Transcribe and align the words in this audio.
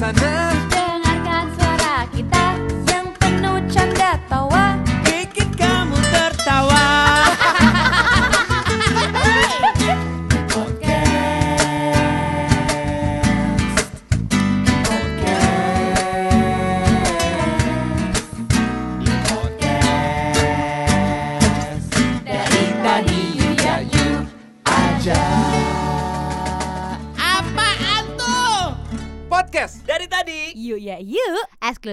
sana 0.00 0.10
Dengarkan 0.12 0.39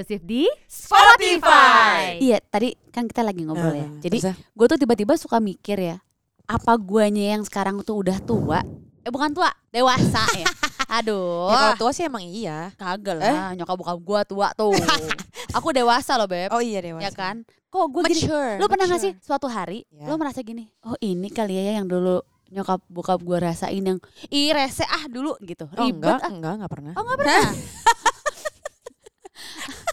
eksklusif 0.07 0.23
di 0.23 0.47
Spotify. 0.65 2.15
Iya, 2.17 2.39
tadi 2.41 2.73
kan 2.89 3.05
kita 3.05 3.21
lagi 3.21 3.43
ngobrol 3.43 3.75
ya. 3.75 3.83
Hmm, 3.83 3.99
Jadi 3.99 4.17
gue 4.31 4.65
tuh 4.65 4.79
tiba-tiba 4.79 5.13
suka 5.19 5.37
mikir 5.37 5.75
ya, 5.75 5.99
apa 6.47 6.79
guanya 6.79 7.35
yang 7.35 7.43
sekarang 7.43 7.83
tuh 7.83 7.99
udah 7.99 8.17
tua? 8.23 8.63
Eh 9.03 9.11
bukan 9.11 9.35
tua, 9.35 9.51
dewasa 9.67 10.23
ya. 10.33 10.47
Aduh, 10.87 11.51
Ya, 11.51 11.55
kalau 11.59 11.75
tua 11.77 11.91
sih 11.91 12.07
emang 12.07 12.23
iya. 12.23 12.71
kagak 12.79 13.19
lah, 13.19 13.51
nyokap 13.51 13.75
bokap 13.75 13.99
gue 13.99 14.19
tua 14.25 14.47
tuh. 14.55 14.71
Aku 15.59 15.75
dewasa 15.75 16.15
loh 16.15 16.23
beb, 16.23 16.47
Oh 16.55 16.63
iya 16.63 16.79
dewasa. 16.79 17.03
ya 17.03 17.11
kan? 17.11 17.43
Kok 17.67 17.91
gue 17.91 18.01
gini? 18.07 18.23
Lu 18.55 18.71
pernah 18.71 18.87
gak 18.87 19.03
sih 19.03 19.11
suatu 19.19 19.51
hari 19.51 19.83
Ya. 19.91 20.07
lu 20.07 20.15
merasa 20.15 20.39
gini, 20.39 20.71
oh 20.87 20.95
ini 21.03 21.27
kali 21.27 21.59
ya 21.59 21.75
yang 21.75 21.91
dulu 21.91 22.23
nyokap 22.47 22.79
bokap 22.87 23.19
gue 23.19 23.37
rasain 23.43 23.83
yang 23.83 23.99
ih 24.31 24.55
rese 24.55 24.87
ah 24.87 25.03
dulu 25.11 25.35
gitu, 25.43 25.67
Oh, 25.67 25.83
ribet 25.83 26.07
enggak, 26.07 26.23
ah. 26.23 26.31
enggak, 26.31 26.53
enggak 26.55 26.71
pernah. 26.71 26.93
Oh 26.95 27.03
nggak 27.03 27.19
pernah. 27.19 27.43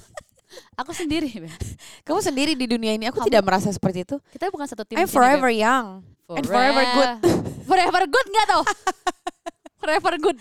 Aku 0.74 0.90
sendiri. 0.90 1.30
Kamu 2.06 2.18
sendiri 2.18 2.52
di 2.52 2.66
dunia 2.66 2.92
ini, 2.92 3.06
aku 3.06 3.22
Kamu- 3.22 3.28
tidak 3.28 3.42
merasa 3.42 3.68
seperti 3.70 4.02
itu. 4.02 4.16
kita 4.30 4.50
bukan 4.50 4.66
satu 4.66 4.82
tim. 4.82 4.98
I'm 4.98 5.06
forever 5.06 5.48
young. 5.48 6.02
and 6.26 6.44
forever 6.44 6.82
good. 6.82 7.10
forever 7.68 8.02
good 8.04 8.26
nggak 8.26 8.46
tuh? 8.48 8.64
forever 9.80 10.12
good. 10.18 10.38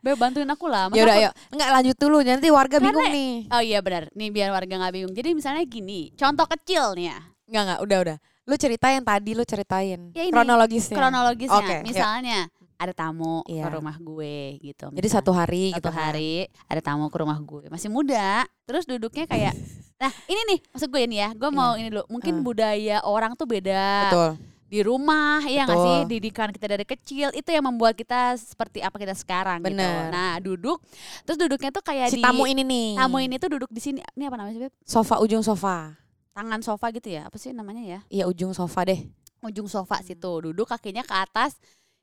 Beb 0.00 0.16
bantuin 0.16 0.48
aku 0.48 0.66
lah. 0.66 0.88
Masa 0.88 0.96
Ya 0.96 1.02
udah 1.04 1.14
aku- 1.14 1.22
ayo. 1.22 1.30
Enggak 1.52 1.68
lanjut 1.70 1.96
dulu, 1.98 2.16
nanti 2.22 2.48
warga 2.48 2.76
Karena- 2.76 2.86
bingung 2.88 3.08
nih. 3.10 3.34
Oh 3.50 3.62
iya 3.62 3.78
benar. 3.78 4.02
Nih 4.14 4.28
biar 4.30 4.48
warga 4.50 4.74
nggak 4.74 4.92
bingung. 4.92 5.12
Jadi 5.12 5.28
misalnya 5.34 5.64
gini, 5.64 6.10
contoh 6.14 6.46
kecil 6.48 6.96
nih 6.96 7.12
ya. 7.12 7.18
Enggak, 7.48 7.62
enggak, 7.62 7.80
udah, 7.84 7.98
udah. 8.02 8.16
Lu 8.48 8.54
cerita 8.56 8.86
yang 8.88 9.04
tadi 9.04 9.36
lu 9.36 9.44
ceritain. 9.44 10.00
Ya 10.16 10.24
ini, 10.24 10.32
Kronologisnya. 10.32 10.96
Kronologisnya. 10.96 11.60
Oke, 11.60 11.76
yuk. 11.84 12.46
Ada 12.78 12.92
tamu 12.92 13.42
ke 13.42 13.52
Iya. 13.52 13.68
rumah 13.68 13.96
gue 13.96 14.36
gitu. 14.62 14.86
Jadi 14.86 14.94
misalnya. 14.96 15.18
satu 15.18 15.30
hari 15.32 15.64
satu 15.68 15.76
gitu 15.76 15.88
kan. 15.88 15.98
hari 16.00 16.32
ada 16.64 16.80
tamu 16.80 17.06
ke 17.06 17.16
rumah 17.16 17.36
gue 17.36 17.66
masih 17.66 17.88
muda 17.88 18.46
terus 18.62 18.84
duduknya 18.84 19.26
kayak 19.26 19.50
nah 20.00 20.14
ini 20.24 20.40
nih 20.46 20.58
maksud 20.68 20.86
gue 20.86 21.02
ini 21.02 21.16
ya 21.18 21.30
gue 21.30 21.50
mau 21.50 21.74
ini 21.74 21.90
dulu 21.90 22.06
mungkin 22.08 22.34
Eh. 22.34 22.40
budaya 22.40 22.96
orang 23.02 23.34
tuh 23.34 23.44
beda 23.44 23.86
Betul. 24.06 24.32
di 24.64 24.80
rumah 24.80 25.42
ya 25.42 25.64
nggak 25.64 25.74
sih 25.76 25.98
didikan 26.08 26.48
kita 26.48 26.66
dari 26.68 26.84
kecil 26.84 27.28
itu 27.32 27.48
yang 27.48 27.64
membuat 27.64 27.92
kita 27.92 28.36
seperti 28.36 28.78
apa 28.78 28.94
kita 28.94 29.12
sekarang 29.12 29.58
gitu 29.60 29.74
Bener. 29.74 30.06
nah 30.08 30.38
duduk 30.38 30.78
terus 31.22 31.34
duduknya 31.36 31.68
tuh 31.68 31.82
kayak 31.82 32.08
Si 32.08 32.16
di 32.16 32.22
tamu 32.22 32.44
ini 32.44 32.62
nih. 32.62 32.94
tamu 32.94 33.18
ini 33.18 33.34
tuh 33.36 33.50
duduk 33.50 33.68
di 33.68 33.80
sini 33.80 33.98
ini 34.12 34.24
apa 34.24 34.36
namanya 34.36 34.54
sih 34.54 34.62
Beb? 34.62 34.72
Sofa 34.80 35.18
ujung 35.18 35.42
sofa. 35.42 35.98
tangan 36.30 36.62
sofa 36.62 36.86
gitu 36.90 37.10
ya 37.10 37.26
apa 37.26 37.34
sih 37.34 37.50
namanya 37.50 37.82
ya 37.82 38.00
Iya 38.08 38.24
ujung 38.24 38.52
sofa 38.52 38.86
deh. 38.86 39.02
ujung 39.40 39.66
sofa 39.66 39.98
situ 40.00 40.30
duduk 40.40 40.66
kakinya 40.66 41.00
ke 41.00 41.10
atas 41.12 41.58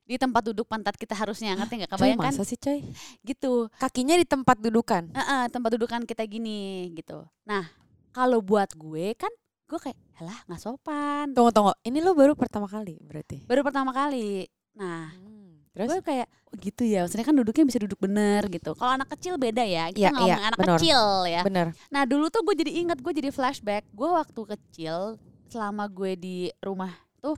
di 0.06 0.22
tempat 0.22 0.46
duduk 0.46 0.70
pantat 0.70 0.94
kita 0.94 1.18
harusnya 1.18 1.58
ngerti 1.58 1.82
nggak 1.82 1.92
Coy, 1.92 1.98
kebayang 2.14 2.20
kan 2.22 2.34
masa 2.38 2.46
sih 2.46 2.62
coy? 2.62 2.80
gitu 3.26 3.74
Kakinya 3.82 4.14
di 4.14 4.26
tempat 4.26 4.62
dudukan. 4.62 5.10
Heeh, 5.12 5.44
tempat 5.50 5.70
dudukan 5.74 6.06
kita 6.06 6.22
gini 6.30 6.94
gitu. 6.94 7.26
Nah, 7.44 7.66
kalau 8.14 8.38
buat 8.40 8.70
gue 8.78 9.18
kan 9.18 9.34
gue 9.66 9.80
kayak 9.82 9.98
lah 10.22 10.38
nggak 10.46 10.62
sopan. 10.62 11.34
Tunggu, 11.34 11.50
tunggu. 11.50 11.74
Ini 11.82 11.98
lu 12.06 12.14
baru 12.14 12.38
pertama 12.38 12.70
kali 12.70 13.02
berarti. 13.02 13.42
Baru 13.50 13.66
pertama 13.66 13.90
kali. 13.90 14.46
Nah, 14.78 15.10
Terus? 15.74 15.90
gue 15.90 16.00
kayak 16.06 16.28
oh 16.30 16.56
gitu 16.62 16.86
ya. 16.86 17.04
Maksudnya 17.04 17.26
kan 17.26 17.36
duduknya 17.36 17.66
bisa 17.66 17.80
duduk 17.82 17.98
bener 17.98 18.46
gitu. 18.54 18.78
Kalau 18.78 18.94
anak 18.94 19.10
kecil 19.18 19.42
beda 19.42 19.66
ya. 19.66 19.90
Kita 19.90 20.00
Iya, 20.00 20.10
ngomong 20.14 20.30
iya, 20.30 20.48
anak 20.54 20.60
bener. 20.62 20.78
kecil 20.78 21.02
ya. 21.28 21.42
Bener. 21.42 21.68
Nah, 21.90 22.04
dulu 22.06 22.30
tuh 22.30 22.46
gue 22.46 22.56
jadi 22.62 22.72
inget 22.86 23.02
gue 23.02 23.12
jadi 23.12 23.30
flashback. 23.34 23.84
Gue 23.90 24.08
waktu 24.14 24.42
kecil 24.54 25.18
selama 25.50 25.90
gue 25.90 26.14
di 26.14 26.38
rumah 26.62 26.94
tuh 27.20 27.34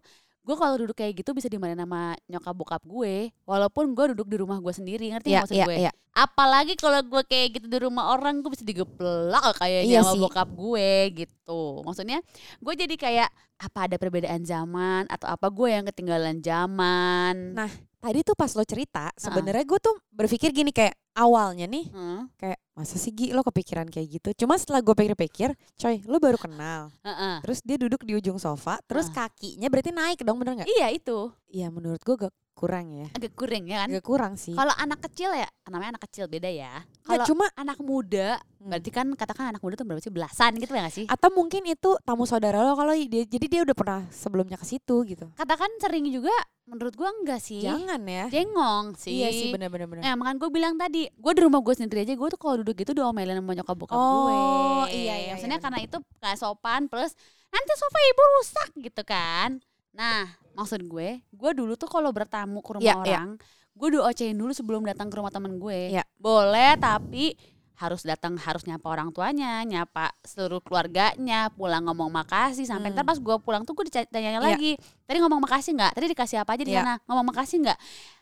gue 0.47 0.55
kalau 0.55 0.75
duduk 0.79 0.95
kayak 0.95 1.19
gitu 1.19 1.35
bisa 1.35 1.51
dimarahin 1.51 1.75
sama 1.75 2.15
nyokap 2.25 2.55
bokap 2.55 2.81
gue 2.87 3.35
walaupun 3.43 3.91
gue 3.91 4.15
duduk 4.15 4.31
di 4.31 4.37
rumah 4.39 4.63
gue 4.63 4.71
sendiri 4.71 5.11
ngerti 5.11 5.35
nggak 5.35 5.43
maksud 5.43 5.57
iya, 5.59 5.65
gue? 5.67 5.75
iya. 5.83 5.91
apalagi 6.15 6.79
kalau 6.79 7.03
gue 7.03 7.21
kayak 7.27 7.59
gitu 7.59 7.67
di 7.67 7.77
rumah 7.83 8.15
orang 8.15 8.39
gue 8.39 8.47
bisa 8.55 8.63
digeplak 8.63 9.59
kayaknya 9.59 9.91
Iya 9.91 10.01
sama 10.07 10.13
sih. 10.15 10.21
bokap 10.23 10.49
gue 10.49 10.89
gitu. 11.13 11.61
Maksudnya 11.83 12.19
gue 12.57 12.73
jadi 12.73 12.95
kayak 12.95 13.29
apa 13.57 13.79
ada 13.91 13.95
perbedaan 13.99 14.41
zaman 14.41 15.03
atau 15.11 15.27
apa 15.27 15.51
gue 15.51 15.67
yang 15.67 15.85
ketinggalan 15.85 16.39
zaman. 16.39 17.53
Nah, 17.53 17.69
Tadi 17.97 18.21
tuh 18.21 18.37
pas 18.37 18.53
lo 18.53 18.61
cerita, 18.61 19.09
sebenarnya 19.17 19.65
gue 19.65 19.79
tuh 19.81 19.97
berpikir 20.13 20.53
gini 20.53 20.69
kayak 20.69 20.93
awalnya 21.17 21.65
nih 21.65 21.89
Hmm, 21.89 22.29
kayak 22.37 22.61
masa 22.77 22.95
sih 22.95 23.09
Gi 23.09 23.33
lo 23.33 23.41
kepikiran 23.41 23.89
kayak 23.89 24.07
gitu. 24.07 24.45
Cuma 24.45 24.53
setelah 24.53 24.79
gue 24.79 24.93
pikir-pikir, 24.93 25.49
coy, 25.75 25.97
lo 26.05 26.21
baru 26.21 26.37
kenal. 26.37 26.93
heeh. 27.01 27.41
Terus 27.41 27.59
dia 27.65 27.75
duduk 27.75 28.05
di 28.05 28.13
ujung 28.13 28.37
sofa, 28.37 28.77
terus 28.85 29.09
Ah. 29.09 29.25
kakinya 29.25 29.65
berarti 29.65 29.89
naik 29.89 30.21
dong, 30.21 30.37
bener 30.37 30.61
nggak? 30.61 30.69
iya 30.69 30.93
itu 30.93 31.33
Iya, 31.49 31.67
menurut 31.67 31.99
gue 31.99 32.15
kurang 32.57 32.89
ya. 32.89 33.07
agak 33.13 33.31
kuring 33.31 33.69
ya 33.69 33.85
kan 33.85 33.89
Agak 33.93 34.03
kurang 34.03 34.33
sih. 34.33 34.51
kalau 34.51 34.73
anak 34.75 34.97
kecil 35.05 35.29
ya 35.31 35.45
namanya 35.65 35.95
anak 35.95 36.09
kecil 36.09 36.25
beda 36.25 36.49
ya 36.49 36.81
Nggak, 36.81 37.05
kalau 37.05 37.23
cuma 37.23 37.45
anak 37.53 37.77
muda 37.79 38.41
Hmm. 38.57 38.73
berarti 38.73 38.89
kan 38.89 39.05
katakan 39.13 39.53
anak 39.53 39.61
muda 39.61 39.77
tuh 39.77 39.85
berapa 39.85 40.01
sih 40.01 40.09
belasan 40.09 40.57
gitu 40.57 40.73
ya 40.73 40.81
gak 40.81 40.91
sih 40.91 41.05
atau 41.05 41.29
mungkin 41.29 41.61
itu 41.63 41.93
tamu 42.01 42.25
saudara 42.25 42.57
lo 42.59 42.73
kalau 42.73 42.89
dia 42.91 43.21
jadi 43.21 43.45
dia 43.45 43.61
udah 43.61 43.71
pernah 43.71 44.01
sebelumnya 44.09 44.57
ke 44.57 44.65
situ 44.65 45.05
gitu. 45.05 45.29
katakan 45.31 45.69
sering 45.77 46.09
juga 46.09 46.33
menurut 46.65 46.91
gua 46.91 47.13
enggak 47.13 47.37
sih 47.37 47.61
Jangan 47.61 48.01
ya. 48.01 48.25
jengong 48.27 48.97
sih 48.97 49.21
Iya 49.21 49.29
sih 49.29 49.49
bener-bener 49.53 49.85
bener. 49.85 50.01
Nah, 50.01 50.17
makanya 50.17 50.37
gue 50.37 50.49
bilang 50.51 50.73
tadi, 50.73 51.05
gue 51.07 51.31
di 51.31 51.41
rumah 51.41 51.61
gue 51.61 51.71
sendiri 51.71 52.01
aja, 52.01 52.11
gue 52.11 52.27
tuh 52.27 52.35
kalau 52.35 52.59
duduk 52.59 52.75
gitu 52.75 52.91
diomelin 52.91 53.37
sama 53.37 53.53
nyokap 53.53 53.77
bokap 53.77 53.95
gue. 53.95 54.33
Oh, 54.33 54.83
iya, 54.89 55.15
iya, 55.15 55.31
Maksudnya 55.31 55.57
iya, 55.57 55.63
karena 55.63 55.79
itu 55.79 55.97
gak 56.17 56.35
sopan, 56.35 56.89
plus 56.89 57.13
nanti 57.47 57.71
sofa 57.71 57.99
ibu 58.03 58.23
rusak 58.35 58.69
gitu 58.81 59.01
kan. 59.05 59.61
Nah, 59.97 60.29
maksud 60.53 60.85
gue, 60.85 61.25
gue 61.25 61.51
dulu 61.51 61.73
tuh 61.73 61.89
kalau 61.89 62.13
bertamu 62.13 62.61
ke 62.61 62.77
rumah 62.77 62.85
Iya, 62.85 62.93
iya. 62.93 63.01
orang, 63.17 63.29
gue 63.73 63.87
diocehin 63.91 64.37
dulu 64.37 64.53
sebelum 64.53 64.85
datang 64.85 65.09
ke 65.09 65.17
rumah 65.17 65.33
temen 65.33 65.57
gue. 65.57 65.89
Iya. 65.91 66.05
Boleh, 66.15 66.77
tapi 66.77 67.33
harus 67.77 68.01
datang 68.01 68.33
harus 68.37 68.65
nyapa 68.65 68.85
orang 68.89 69.09
tuanya, 69.09 69.61
nyapa 69.61 70.09
seluruh 70.21 70.61
keluarganya, 70.61 71.53
pulang 71.53 71.85
ngomong 71.85 72.09
makasih 72.09 72.65
sampai 72.65 72.89
Hmm. 72.89 72.97
ntar 72.97 73.05
pas 73.05 73.17
gue 73.17 73.35
pulang 73.37 73.61
tuh 73.65 73.73
gue 73.73 73.85
ditanya 73.85 74.37
Iya. 74.37 74.41
lagi, 74.41 74.71
tadi 75.05 75.17
ngomong 75.21 75.41
makasih 75.41 75.77
nggak? 75.77 75.93
Tadi 75.93 76.05
dikasih 76.09 76.37
apa 76.41 76.57
aja 76.57 76.63
di 76.65 76.73
Iya. 76.73 76.81
sana? 76.81 76.93
Ngomong 77.05 77.25
makasih 77.29 77.57
nggak? 77.61 77.77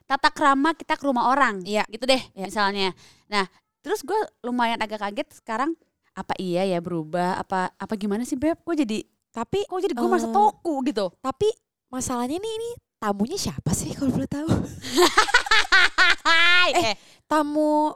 Tata 0.05 0.29
krama 0.29 0.75
kita 0.75 0.95
ke 0.95 1.03
rumah 1.03 1.27
orang, 1.27 1.63
Iya. 1.63 1.87
gitu 1.87 2.03
deh 2.03 2.19
Iya. 2.35 2.45
misalnya. 2.47 2.91
Nah, 3.27 3.47
terus 3.79 4.03
gue 4.03 4.15
lumayan 4.43 4.79
agak 4.79 4.99
kaget 4.99 5.27
sekarang 5.39 5.71
apa 6.11 6.31
iya 6.35 6.63
ya 6.63 6.79
berubah 6.79 7.35
apa 7.37 7.75
apa 7.75 7.93
gimana 7.95 8.23
sih 8.23 8.35
beb? 8.35 8.55
Gue 8.63 8.75
jadi 8.75 9.03
Tapi 9.31 9.67
kok 9.67 9.83
jadi 9.83 9.91
gue 9.91 10.07
merasa 10.07 10.31
Eh, 10.31 10.35
toku 10.35 10.79
gitu. 10.87 11.11
tapi 11.19 11.51
masalahnya 11.95 12.35
nih 12.35 12.53
ini 12.53 12.69
tamunya 12.97 13.37
siapa 13.37 13.71
sih 13.71 13.91
kalau 13.91 14.11
boleh 14.11 14.27
tahu? 14.27 14.49
Hai, 16.21 16.71
Eh, 16.91 16.95
Tamu 17.25 17.95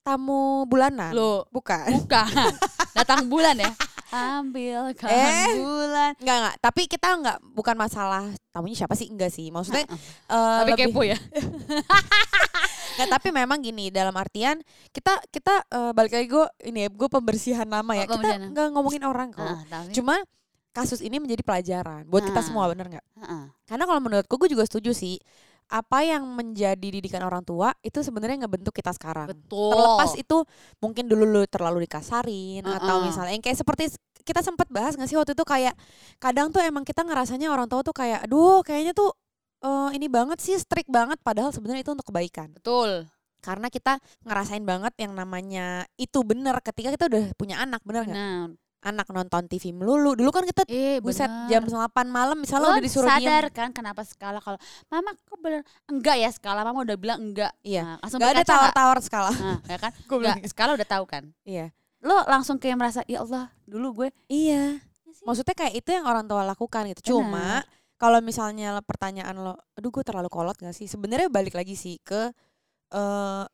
tamu 0.00 0.64
bulanan. 0.64 1.12
lo 1.12 1.44
Bukan. 1.50 1.92
bukan 1.98 2.30
datang 2.96 3.26
bulan 3.26 3.52
ya? 3.54 3.68
Ambil 4.10 4.90
kan 4.94 5.06
Eh. 5.06 5.54
bulan. 5.54 6.10
Enggak 6.16 6.36
enggak, 6.36 6.54
tapi 6.58 6.82
kita 6.86 7.08
enggak 7.12 7.38
bukan 7.46 7.76
masalah 7.76 8.24
tamunya 8.50 8.74
siapa 8.76 8.94
sih 8.94 9.06
enggak 9.06 9.30
sih. 9.30 9.50
Maksudnya 9.50 9.86
eh, 9.86 10.58
Tapi 10.64 10.70
lebih 10.72 10.90
kepo 10.90 11.02
ya. 11.04 11.14
enggak, 12.96 13.08
tapi 13.08 13.28
memang 13.30 13.60
gini 13.60 13.88
dalam 13.88 14.12
artian 14.12 14.58
kita 14.90 15.14
kita 15.28 15.62
eh, 15.64 15.92
balik 15.92 16.10
lagi 16.12 16.26
gue 16.26 16.46
ini 16.64 16.78
ya 16.80 16.90
gue 16.90 17.08
pembersihan 17.08 17.64
nama 17.64 17.92
ya. 17.94 18.04
Oh, 18.04 18.16
Kita 18.16 18.28
enggak 18.40 18.66
ngomongin 18.72 19.04
orang 19.04 19.30
kok. 19.30 19.46
Tapi- 19.68 19.94
Cuma 19.94 20.18
kasus 20.70 21.02
ini 21.02 21.18
menjadi 21.18 21.42
pelajaran 21.42 22.06
buat 22.06 22.22
kita 22.22 22.40
semua 22.46 22.70
bener 22.70 22.86
nggak? 22.86 23.06
Karena 23.66 23.84
kalau 23.86 24.00
menurutku 24.00 24.34
gue 24.38 24.50
juga 24.54 24.64
setuju 24.66 24.94
sih 24.94 25.18
apa 25.70 26.02
yang 26.02 26.26
menjadi 26.26 26.82
didikan 26.82 27.22
orang 27.22 27.46
tua 27.46 27.70
itu 27.78 28.02
sebenarnya 28.02 28.42
ngebentuk 28.42 28.74
kita 28.74 28.90
sekarang. 28.90 29.30
Betul. 29.30 29.70
Terlepas 29.70 30.18
itu 30.18 30.36
mungkin 30.82 31.06
dulu 31.06 31.22
lu 31.22 31.42
terlalu 31.46 31.86
dikasarin 31.86 32.66
atau 32.66 32.98
Uh-uh. 32.98 33.06
misalnya 33.06 33.32
yang 33.38 33.44
kayak 33.44 33.54
seperti 33.54 33.94
kita 34.26 34.42
sempat 34.42 34.66
bahas 34.66 34.98
nggak 34.98 35.06
sih 35.06 35.14
waktu 35.14 35.32
itu 35.38 35.46
kayak 35.46 35.74
kadang 36.18 36.50
tuh 36.50 36.58
emang 36.58 36.82
kita 36.82 37.06
ngerasanya 37.06 37.54
orang 37.54 37.70
tua 37.70 37.86
tuh 37.86 37.94
kayak 37.94 38.26
aduh 38.26 38.66
kayaknya 38.66 38.92
tuh 38.98 39.14
eh, 39.62 39.90
ini 39.94 40.10
banget 40.10 40.42
sih 40.42 40.58
strict 40.58 40.90
banget 40.90 41.22
padahal 41.22 41.54
sebenarnya 41.54 41.86
itu 41.86 41.94
untuk 41.94 42.10
kebaikan. 42.10 42.50
Betul. 42.50 43.06
Karena 43.40 43.70
kita 43.70 43.96
ngerasain 44.26 44.66
banget 44.66 44.92
yang 44.98 45.14
namanya 45.14 45.86
itu 45.96 46.20
bener 46.26 46.58
ketika 46.66 46.92
kita 46.98 47.06
udah 47.08 47.24
punya 47.38 47.62
anak 47.62 47.80
bener 47.86 48.10
nggak? 48.10 48.18
Anak 48.80 49.08
nonton 49.08 49.44
TV 49.44 49.70
melulu. 49.70 50.16
Dulu 50.16 50.30
kan 50.30 50.42
kita 50.42 50.64
Eh, 50.64 50.98
buset 50.98 51.28
jam 51.46 51.60
8 51.62 51.92
malam 52.06 52.40
misalnya 52.40 52.64
Lo 52.64 52.74
udah 52.74 52.82
disuruh 52.82 53.06
sadar 53.06 53.44
diem. 53.46 53.52
kan 53.52 53.68
kenapa 53.70 54.00
skala 54.02 54.38
kalau 54.38 54.56
mama 54.86 55.12
kok 55.14 55.36
bener 55.36 55.60
enggak 55.84 56.16
ya 56.16 56.28
skala 56.28 56.60
mama 56.62 56.80
udah 56.80 56.96
bilang 56.96 57.20
enggak 57.20 57.52
Iya. 57.60 57.82
nah, 57.84 57.96
langsung 58.00 58.18
Gak 58.18 58.32
ada 58.32 58.42
tawar-tawar 58.42 58.98
skala. 59.00 59.30
nah, 59.30 59.58
ya 59.64 59.76
kan 59.76 59.92
enggak 60.00 60.18
bilang, 60.18 60.38
skala 60.44 60.70
udah 60.74 60.88
tahu 60.88 61.04
kan 61.04 61.24
Iya. 61.42 61.66
lo 62.00 62.24
langsung 62.24 62.56
kayak 62.56 62.76
merasa 62.76 63.00
ya 63.04 63.20
Allah 63.20 63.52
dulu 63.62 63.92
gue 63.94 64.08
Iya. 64.26 64.80
Ya 64.80 65.12
sih. 65.12 65.24
Maksudnya 65.28 65.52
kayak 65.52 65.74
itu 65.76 65.90
yang 65.90 66.04
orang 66.04 66.24
tua 66.24 66.40
lakukan 66.42 66.88
gitu. 66.88 67.12
Cuma 67.12 67.60
kalau 67.94 68.16
misalnya 68.20 68.80
pertanyaan 68.80 69.36
lo, 69.36 69.60
aduh 69.74 69.90
gue 69.90 70.00
terlalu 70.00 70.32
kolot 70.32 70.56
gak 70.56 70.72
sih? 70.72 70.88
Sebenarnya 70.88 71.28
balik 71.28 71.52
lagi 71.52 71.76
sih 71.76 72.00
ke 72.00 72.32
eh 72.90 73.44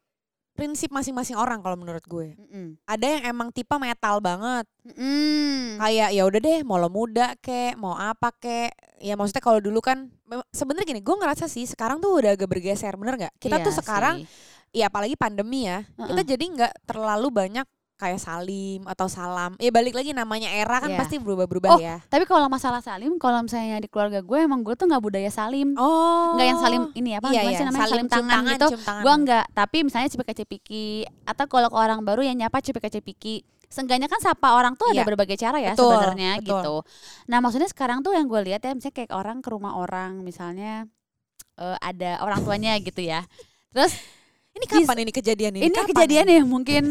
prinsip 0.57 0.89
masing-masing 0.89 1.37
orang 1.37 1.61
kalau 1.61 1.77
menurut 1.77 2.01
gue. 2.09 2.33
Mm-mm. 2.35 2.81
Ada 2.89 3.07
yang 3.21 3.23
emang 3.37 3.53
tipe 3.53 3.77
metal 3.77 4.25
banget. 4.25 4.65
Mm-mm. 4.83 5.77
Kayak 5.77 6.09
ya 6.17 6.23
udah 6.25 6.41
deh, 6.41 6.61
mau 6.65 6.81
lo 6.81 6.89
muda 6.89 7.37
kek, 7.45 7.77
mau 7.77 7.93
apa 7.93 8.33
kek. 8.33 8.73
Ya 8.99 9.13
maksudnya 9.15 9.45
kalau 9.45 9.61
dulu 9.61 9.85
kan 9.85 10.09
sebenarnya 10.51 10.97
gini, 10.97 11.01
gue 11.05 11.17
ngerasa 11.21 11.47
sih 11.47 11.69
sekarang 11.69 12.01
tuh 12.01 12.17
udah 12.25 12.33
agak 12.33 12.49
bergeser, 12.49 12.97
bener 12.97 13.21
nggak? 13.21 13.35
Kita 13.37 13.61
Iya 13.61 13.65
tuh 13.69 13.75
sekarang, 13.77 14.25
sih. 14.25 14.81
ya 14.81 14.89
apalagi 14.89 15.15
pandemi 15.21 15.69
ya, 15.69 15.85
kita 16.01 16.25
Heeh. 16.25 16.31
jadi 16.33 16.45
nggak 16.57 16.73
terlalu 16.89 17.29
banyak 17.29 17.67
kayak 17.97 18.17
salim 18.19 18.85
atau 18.85 19.07
salam. 19.07 19.57
Ya 19.57 19.69
balik 19.69 19.93
lagi 19.93 20.13
namanya 20.13 20.49
era 20.49 20.79
kan 20.79 20.89
Iya. 20.89 20.99
pasti 20.99 21.17
berubah-berubah 21.17 21.71
Oh, 21.71 21.79
ya. 21.79 21.97
tapi 22.07 22.23
kalau 22.23 22.45
masalah 22.47 22.79
salim 22.79 23.17
kalau 23.17 23.41
misalnya 23.41 23.77
di 23.79 23.89
keluarga 23.89 24.21
gue 24.21 24.39
emang 24.39 24.61
gue 24.61 24.73
tuh 24.73 24.85
nggak 24.85 25.01
budaya 25.01 25.29
salim 25.29 25.73
Oh. 25.75 26.37
nggak 26.37 26.47
yang 26.47 26.61
salim 26.61 26.83
ini 26.93 27.11
apa 27.15 27.29
Iya, 27.29 27.41
iya. 27.43 27.59
namanya 27.63 27.89
salim, 27.89 28.07
cium 28.07 28.29
tangan, 28.29 28.53
gitu 28.53 28.67
cium 28.71 28.83
tangan. 28.83 29.03
gue 29.03 29.13
enggak 29.17 29.45
tapi 29.51 29.79
misalnya 29.83 30.09
cepika 30.09 30.33
cepiki 30.35 30.87
atau 31.25 31.45
kalau 31.47 31.69
ke 31.69 31.77
orang 31.79 32.01
baru 32.01 32.21
yang 32.21 32.37
nyapa 32.37 32.61
cepika 32.61 32.87
cepiki 32.87 33.41
Seenggaknya 33.67 34.07
kan 34.07 34.23
sapa 34.23 34.55
orang 34.55 34.79
tuh 34.79 34.87
ada 34.87 35.03
Iya. 35.03 35.05
berbagai 35.05 35.35
cara 35.35 35.59
ya 35.59 35.75
Betul, 35.75 35.91
sebenarnya 35.91 36.39
betul. 36.39 36.47
gitu. 36.55 36.75
Nah 37.27 37.39
maksudnya 37.41 37.67
sekarang 37.67 37.99
tuh 37.99 38.13
yang 38.13 38.25
gue 38.25 38.39
lihat 38.45 38.63
ya 38.63 38.71
misalnya 38.71 38.95
kayak 38.95 39.11
orang 39.11 39.43
ke 39.43 39.49
rumah 39.49 39.75
orang 39.75 40.23
misalnya 40.23 40.87
eh, 41.57 41.77
ada 41.81 42.21
orang 42.21 42.45
tuanya 42.45 42.79
gitu 42.79 43.01
ya. 43.01 43.27
Terus 43.75 43.91
Ini 44.55 44.65
kapan 44.71 45.03
ini 45.03 45.11
kejadian 45.11 45.53
ini? 45.53 45.67
ini 45.67 45.75
Kapan 45.75 45.89
kejadian 45.91 46.27
ya 46.31 46.43
mungkin 46.47 46.85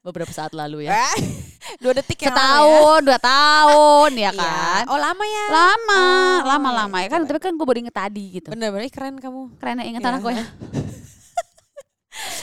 beberapa 0.00 0.30
saat 0.30 0.52
lalu 0.52 0.88
ya. 0.88 0.96
Eh, 0.96 1.16
Dua 1.82 1.92
detik 1.92 2.16
ya. 2.18 2.32
Setahun, 2.32 3.00
dua 3.00 3.18
tahun 3.18 4.10
ya 4.12 4.32
Iya. 4.32 4.32
kan. 4.32 4.82
Oh 4.88 4.96
lama 4.96 5.22
ya. 5.22 5.44
Lama, 5.46 6.02
Oh, 6.40 6.48
lama-lama 6.48 6.96
ya 6.98 7.08
kan. 7.08 7.20
iya. 7.22 7.28
Tapi 7.28 7.38
kan 7.38 7.52
gue 7.54 7.62
baru 7.62 7.78
inget 7.78 7.94
tadi 7.94 8.24
gitu. 8.34 8.48
Bener-bener 8.48 8.88
keren 8.88 9.16
kamu. 9.16 9.54
Keren 9.56 9.76
ya 9.78 9.84
ingetan 9.86 10.12
Iya. 10.12 10.18
aku 10.18 10.28
ya. 10.30 10.44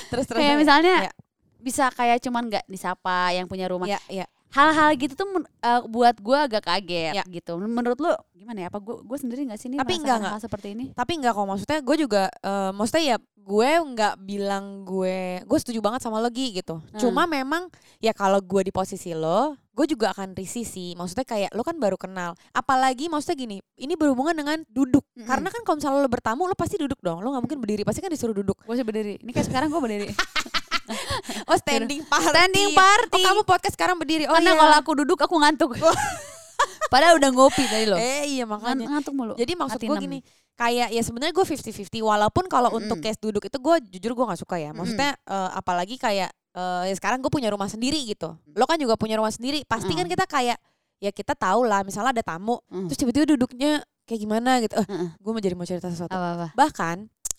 Terus 0.08 0.26
terus. 0.26 0.40
Kayak 0.40 0.58
misalnya 0.58 0.96
Iya. 1.06 1.12
bisa 1.60 1.86
kayak 1.92 2.24
cuman 2.24 2.44
nggak 2.48 2.66
disapa 2.66 3.34
yang 3.34 3.46
punya 3.46 3.68
rumah. 3.68 3.90
Iya, 3.90 4.00
iya. 4.08 4.26
Hal-hal 4.54 4.96
gitu 4.96 5.14
tuh 5.14 5.28
eh, 5.44 5.82
buat 5.88 6.16
gue 6.18 6.38
agak 6.38 6.64
kaget 6.66 7.20
Iya. 7.20 7.24
gitu. 7.28 7.60
Menurut 7.60 8.00
lu 8.00 8.12
gimana 8.34 8.64
ya? 8.64 8.68
Apa 8.72 8.80
gue 8.80 9.04
gue 9.04 9.18
sendiri 9.20 9.44
nggak 9.48 9.60
sih 9.60 9.68
nih 9.68 9.80
Tapi 9.80 9.94
enggak, 10.00 10.20
hal 10.24 10.40
seperti 10.40 10.68
ini? 10.74 10.86
Tapi 10.96 11.12
enggak 11.20 11.34
kok 11.36 11.48
maksudnya 11.48 11.80
gue 11.84 11.96
juga 12.00 12.24
eh, 12.32 12.72
maksudnya 12.72 13.04
ya 13.16 13.18
gue 13.48 13.72
nggak 13.96 14.28
bilang 14.28 14.84
gue 14.84 15.40
gue 15.48 15.58
setuju 15.64 15.80
banget 15.80 16.04
sama 16.04 16.20
lo 16.20 16.28
Gi 16.28 16.60
gitu. 16.60 16.84
Hmm. 16.84 17.00
Cuma 17.00 17.24
memang 17.24 17.72
ya 18.04 18.12
kalau 18.12 18.44
gue 18.44 18.68
di 18.68 18.76
posisi 18.76 19.16
lo, 19.16 19.56
gue 19.72 19.86
juga 19.88 20.12
akan 20.12 20.36
risih 20.36 20.68
sih. 20.68 20.92
Maksudnya 21.00 21.24
kayak 21.24 21.52
lo 21.56 21.64
kan 21.64 21.80
baru 21.80 21.96
kenal. 21.96 22.36
Apalagi 22.52 23.08
maksudnya 23.08 23.40
gini, 23.40 23.58
ini 23.80 23.96
berhubungan 23.96 24.36
dengan 24.36 24.68
duduk. 24.68 25.08
Mm-mm. 25.16 25.24
Karena 25.24 25.48
kan 25.48 25.64
kalau 25.64 25.80
misalnya 25.80 26.04
lo 26.04 26.12
bertamu, 26.12 26.44
lo 26.44 26.60
pasti 26.60 26.76
duduk 26.76 27.00
dong. 27.00 27.24
Lo 27.24 27.32
nggak 27.32 27.44
mungkin 27.48 27.60
berdiri, 27.64 27.88
pasti 27.88 28.04
kan 28.04 28.12
disuruh 28.12 28.36
duduk. 28.36 28.60
Gue 28.68 28.76
sih 28.76 28.84
berdiri. 28.84 29.16
Ini 29.24 29.32
kayak 29.32 29.48
sekarang 29.48 29.72
gue 29.72 29.80
berdiri. 29.80 30.08
Oh 31.50 31.58
standing 31.58 32.02
party. 32.04 32.32
Standing 32.32 32.70
party. 32.74 33.20
Oh 33.20 33.26
kamu 33.26 33.42
podcast 33.44 33.76
sekarang 33.76 33.96
berdiri. 33.96 34.26
Oh 34.28 34.36
Karena 34.36 34.56
iya. 34.56 34.60
kalau 34.60 34.76
aku 34.80 34.92
duduk 34.98 35.20
aku 35.20 35.36
ngantuk. 35.38 35.76
Padahal 36.92 37.20
udah 37.20 37.30
ngopi 37.32 37.64
tadi 37.68 37.86
loh. 37.86 38.00
Eh 38.00 38.40
iya 38.40 38.46
makanya. 38.48 38.88
ngantuk 38.88 39.14
mulu. 39.14 39.34
Jadi 39.36 39.54
maksud 39.54 39.78
gue 39.78 39.98
gini, 40.00 40.20
kayak 40.56 40.90
ya 40.90 41.02
sebenarnya 41.04 41.36
gue 41.36 41.46
50-50 41.46 41.92
walaupun 42.02 42.48
kalau 42.48 42.72
untuk 42.74 42.98
Mm-mm. 42.98 43.06
case 43.06 43.20
duduk 43.20 43.44
itu 43.44 43.58
gue 43.60 43.76
jujur 43.94 44.12
gue 44.16 44.26
nggak 44.26 44.42
suka 44.42 44.56
ya. 44.58 44.72
Maksudnya 44.72 45.14
eh, 45.14 45.50
apalagi 45.54 46.00
kayak 46.00 46.32
eh, 46.32 46.84
ya 46.88 46.94
sekarang 46.96 47.20
gue 47.20 47.30
punya 47.30 47.52
rumah 47.52 47.68
sendiri 47.68 48.00
gitu. 48.08 48.34
Lo 48.56 48.64
kan 48.66 48.80
juga 48.80 48.96
punya 48.96 49.20
rumah 49.20 49.30
sendiri. 49.30 49.68
Pasti 49.68 49.92
kan 49.94 50.08
Mm. 50.08 50.12
kita 50.16 50.26
kayak 50.26 50.58
ya 50.98 51.12
kita 51.14 51.38
tahu 51.38 51.62
lah 51.62 51.86
misalnya 51.86 52.10
ada 52.10 52.24
tamu 52.26 52.58
Mm. 52.74 52.90
terus 52.90 52.98
tiba-tiba 52.98 53.26
duduknya 53.30 53.72
kayak 54.08 54.20
gimana 54.24 54.52
gitu. 54.64 54.80
Eh, 54.80 54.88
Mm-mm. 54.88 55.08
gue 55.14 55.32
mau 55.36 55.42
jadi 55.44 55.54
mau 55.54 55.68
cerita 55.68 55.92
sesuatu. 55.92 56.10
Apa-apa. 56.10 56.56
Bahkan 56.56 56.96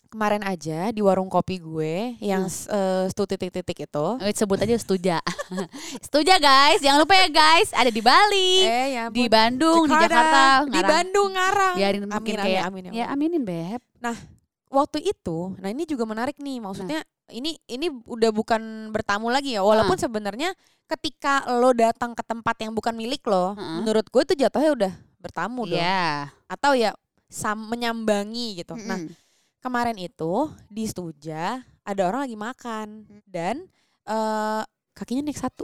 kemarin 0.09 0.41
aja 0.41 0.89
di 0.89 0.99
warung 0.99 1.29
kopi 1.29 1.57
gue 1.57 2.17
yang 2.19 2.43
Mm. 2.43 2.65
eh, 2.67 3.05
stu 3.07 3.23
titik-titik 3.23 3.85
itu. 3.85 4.05
Oh, 4.17 4.31
sebut 4.33 4.57
aja 4.57 4.73
Stuja. 4.75 5.21
Stuja 6.05 6.35
guys, 6.35 6.81
jangan 6.81 7.05
lupa 7.05 7.13
ya 7.15 7.29
guys, 7.29 7.69
ada 7.71 7.87
di 7.87 8.01
Bali, 8.01 8.65
Eh 8.65 8.87
ya 8.91 9.03
di. 9.07 9.29
Bandung, 9.29 9.85
di 9.85 9.93
Jakarta, 9.93 10.17
Jakarta, 10.17 10.65
di 10.65 10.69
Ngarang. 10.73 10.89
Bandung 10.91 11.29
ngarang. 11.31 11.73
Biarin 11.77 12.01
amin, 12.01 12.09
mungkin 12.11 12.35
amin, 12.35 12.45
kayak 12.45 12.61
amin, 12.65 12.83
amin, 12.83 12.97
ya 12.97 13.05
aminin 13.07 13.43
beb. 13.43 13.81
waktu 14.69 15.01
itu, 15.01 15.57
nah 15.57 15.69
ini 15.69 15.81
juga 15.83 16.05
menarik 16.05 16.37
nih, 16.37 16.61
maksudnya 16.61 17.01
Nah. 17.01 17.33
ini 17.33 17.57
ini 17.65 17.89
udah 18.05 18.29
bukan 18.29 18.61
bertamu 18.89 19.29
lagi 19.29 19.57
ya, 19.57 19.65
walaupun 19.65 19.97
sebenarnya 19.97 20.53
ketika 20.85 21.41
lo 21.57 21.73
datang 21.73 22.13
ke 22.13 22.21
tempat 22.21 22.53
yang 22.61 22.73
bukan 22.73 22.93
milik 22.93 23.25
lo, 23.25 23.53
Heeh. 23.53 23.81
menurut 23.81 24.05
gue 24.05 24.21
itu 24.25 24.33
jatuhnya 24.37 24.71
udah 24.73 24.93
bertamu 25.17 25.65
dong, 25.65 25.81
Iya. 25.81 26.29
atau 26.45 26.73
ya 26.73 26.93
sam 27.29 27.65
menyambangi 27.65 28.61
gitu. 28.61 28.73
Nah 28.73 28.97
Mm-mm. 28.97 29.28
Kemarin 29.59 29.95
itu 29.95 30.47
di 30.67 30.85
Stuja 30.85 31.59
ada 31.83 32.01
orang 32.05 32.27
lagi 32.27 32.37
makan 32.37 32.87
Hmm. 33.05 33.21
dan 33.25 33.55
eh 34.03 34.63
kakinya 34.93 35.23
naik 35.25 35.37
satu, 35.37 35.63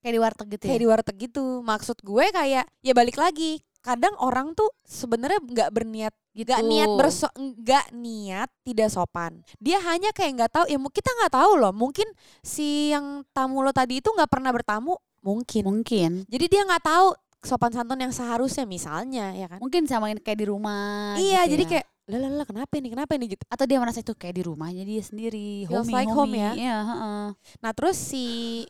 kayak 0.00 0.12
di 0.12 0.20
warteg 0.20 0.46
gitu 0.52 0.64
kayak 0.66 0.76
ya. 0.76 0.82
di 0.82 0.88
warteg 0.88 1.16
gitu. 1.18 1.44
Maksud 1.60 1.96
gue 2.00 2.24
kayak 2.30 2.64
ya 2.80 2.92
balik 2.92 3.16
lagi, 3.16 3.62
kadang 3.80 4.12
orang 4.18 4.52
tuh 4.52 4.68
sebenarnya 4.82 5.40
nggak 5.40 5.70
berniat 5.72 6.12
gitu. 6.32 6.50
nggak 6.50 6.64
niat 6.64 6.88
berso 6.98 7.28
nggak 7.32 7.86
niat 7.92 8.50
tidak 8.66 8.88
sopan 8.90 9.38
dia 9.56 9.78
hanya 9.80 10.10
kayak 10.10 10.32
nggak 10.34 10.52
tahu 10.52 10.66
ya 10.66 10.76
kita 10.82 11.10
nggak 11.14 11.32
tahu 11.32 11.52
loh 11.56 11.70
mungkin 11.70 12.08
si 12.42 12.90
yang 12.90 13.22
tamu 13.30 13.62
lo 13.62 13.70
tadi 13.70 14.02
itu 14.02 14.10
nggak 14.10 14.26
pernah 14.26 14.50
bertamu 14.50 14.98
mungkin 15.22 15.62
Mungkin. 15.62 16.10
jadi 16.26 16.44
dia 16.50 16.62
nggak 16.66 16.82
tahu 16.82 17.14
sopan 17.38 17.70
santun 17.70 18.00
yang 18.00 18.10
seharusnya 18.10 18.64
misalnya 18.66 19.30
ya 19.30 19.46
kan 19.46 19.60
Mungkin 19.62 19.84
sama 19.86 20.10
kayak 20.16 20.38
di 20.42 20.46
rumah. 20.48 21.14
iya 21.16 21.44
gitu 21.46 21.54
jadi 21.54 21.62
ya. 21.62 21.70
kayak 21.70 21.86
lah 22.04 22.20
lah 22.20 22.30
lah, 22.36 22.44
kenapa 22.44 22.76
ini 22.76 22.92
kenapa 22.92 23.16
ini 23.16 23.32
gitu 23.32 23.44
atau 23.48 23.64
dia 23.64 23.80
merasa 23.80 24.04
itu 24.04 24.12
kayak 24.12 24.36
di 24.36 24.44
rumahnya 24.44 24.84
dia 24.84 25.00
sendiri, 25.00 25.64
Feels 25.64 25.88
homey, 25.88 25.94
like 25.96 26.12
home 26.12 26.36
homey. 26.36 26.44
ya. 26.44 26.52
Iya, 26.52 26.76
heeh. 26.84 27.24
nah 27.64 27.72
terus 27.72 27.96
si 27.96 28.24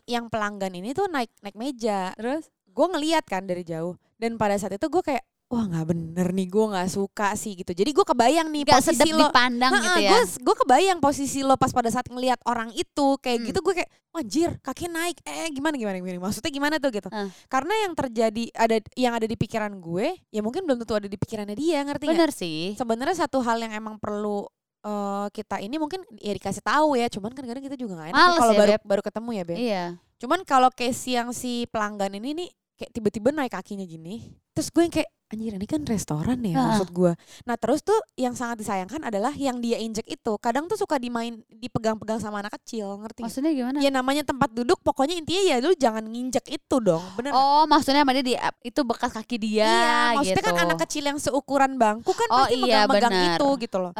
yang 0.07 0.31
pelanggan 0.31 0.71
ini 0.71 0.95
tuh 0.95 1.11
naik 1.11 1.27
naik 1.43 1.59
meja 1.59 2.15
Terus 2.15 2.47
gue 2.63 2.87
ngeliat 2.87 3.27
kan 3.27 3.43
dari 3.43 3.67
jauh 3.67 3.99
dan 4.15 4.39
pada 4.39 4.55
saat 4.55 4.79
itu 4.79 4.87
gue 4.87 5.03
kayak 5.03 5.23
wah 5.45 5.61
nggak 5.63 5.85
bener 5.85 6.27
nih 6.33 6.47
gue 6.49 6.65
nggak 6.73 6.89
suka 6.89 7.37
sih 7.37 7.53
gitu 7.53 7.69
jadi 7.69 7.93
gue 7.93 8.01
kebayang 8.01 8.49
nih 8.49 8.65
nggak 8.65 8.81
posisi 8.81 9.11
lo 9.13 9.29
dipandang 9.29 9.71
gitu 9.77 9.99
ya. 10.01 10.09
Gue 10.11 10.21
gue 10.41 10.55
kebayang 10.65 10.99
posisi 10.99 11.39
lo 11.45 11.53
pas 11.53 11.69
pada 11.69 11.87
saat 11.87 12.09
ngelihat 12.09 12.41
orang 12.43 12.73
itu 12.73 13.15
kayak 13.21 13.39
Hmm. 13.39 13.47
gitu 13.53 13.59
gue 13.61 13.73
kayak 13.77 13.89
anjir 14.15 14.49
kaki 14.59 14.89
naik 14.89 15.21
eh 15.21 15.51
gimana 15.53 15.75
gimana 15.75 16.01
gimana 16.01 16.17
maksudnya 16.23 16.49
gimana 16.49 16.75
tuh 16.81 16.89
gitu. 16.89 17.09
Ah. 17.13 17.29
Karena 17.45 17.73
yang 17.85 17.93
terjadi 17.93 18.43
ada 18.57 18.77
yang 18.97 19.13
ada 19.13 19.27
di 19.27 19.35
pikiran 19.35 19.69
gue 19.77 20.17
ya 20.33 20.41
mungkin 20.41 20.65
belum 20.65 20.81
tentu 20.81 20.97
ada 20.97 21.05
di 21.05 21.17
pikirannya 21.19 21.53
dia 21.53 21.83
ngerti? 21.85 22.07
Bener 22.09 22.31
sih. 22.33 22.73
Sebenarnya 22.73 23.13
satu 23.13 23.37
hal 23.45 23.61
yang 23.61 23.75
emang 23.75 24.01
perlu 24.01 24.49
eh, 24.81 25.27
kita 25.29 25.61
ini 25.61 25.77
mungkin 25.77 26.01
ya 26.17 26.33
dikasih 26.33 26.65
tahu 26.65 26.97
ya 26.97 27.05
cuman 27.05 27.33
kan 27.33 27.45
kadang 27.45 27.61
kita 27.61 27.77
juga 27.77 28.01
nggak 28.01 28.09
enak 28.13 28.29
kalau 28.33 28.53
ya, 28.53 28.59
baru 28.59 28.71
Beb. 28.73 28.81
baru 28.81 29.01
ketemu 29.05 29.29
ya 29.29 29.43
Beb. 29.45 29.57
Iya. 29.61 29.85
Cuman 30.21 30.39
kalau 30.41 30.69
case 30.73 31.13
yang 31.13 31.29
si 31.29 31.69
pelanggan 31.69 32.17
ini 32.17 32.33
nih 32.33 32.49
kayak 32.75 32.91
tiba-tiba 32.91 33.29
naik 33.29 33.53
kakinya 33.53 33.85
gini 33.85 34.35
terus 34.55 34.71
gue 34.71 34.81
yang 34.81 34.93
kayak 34.93 35.11
anjir 35.25 35.51
ini 35.51 35.65
kan 35.65 35.81
restoran 35.83 36.37
ya 36.39 36.53
Ah. 36.53 36.63
maksud 36.69 36.89
gue 36.89 37.11
nah 37.43 37.55
terus 37.55 37.81
tuh 37.81 37.97
yang 38.15 38.31
sangat 38.31 38.55
disayangkan 38.55 39.03
adalah 39.03 39.33
yang 39.33 39.57
dia 39.57 39.75
injek 39.75 40.05
itu 40.07 40.31
kadang 40.37 40.65
tuh 40.65 40.77
suka 40.77 40.95
dimain 40.95 41.41
dipegang-pegang 41.49 42.17
sama 42.17 42.39
anak 42.39 42.55
kecil 42.55 42.95
ngerti? 42.95 43.25
Maksudnya 43.25 43.51
gimana? 43.51 43.77
ya 43.79 43.89
namanya 43.89 44.21
tempat 44.21 44.47
duduk 44.49 44.79
pokoknya 44.79 45.17
intinya 45.17 45.43
ya 45.43 45.55
lu 45.59 45.73
jangan 45.73 46.05
nginjek 46.05 46.45
itu 46.47 46.75
dong 46.79 47.01
bener? 47.13 47.33
Oh, 47.33 47.65
maksudnya 47.65 48.05
sama 48.05 48.13
dia 48.13 48.23
di, 48.23 48.33
itu 48.63 48.79
bekas 48.81 49.11
kaki 49.11 49.35
dia 49.35 49.65
iya 49.65 49.97
maksudnya 50.13 50.39
gitu. 50.39 50.49
kan 50.53 50.63
anak 50.63 50.79
kecil 50.85 51.03
yang 51.03 51.17
seukuran 51.17 51.75
bangku 51.75 52.13
kan 52.13 52.27
Oh, 52.29 52.37
pasti 52.39 52.55
iya, 52.55 52.85
megang-megang 52.85 53.11
bener. 53.11 53.35
itu 53.35 53.47
gitu 53.59 53.77
loh 53.81 53.91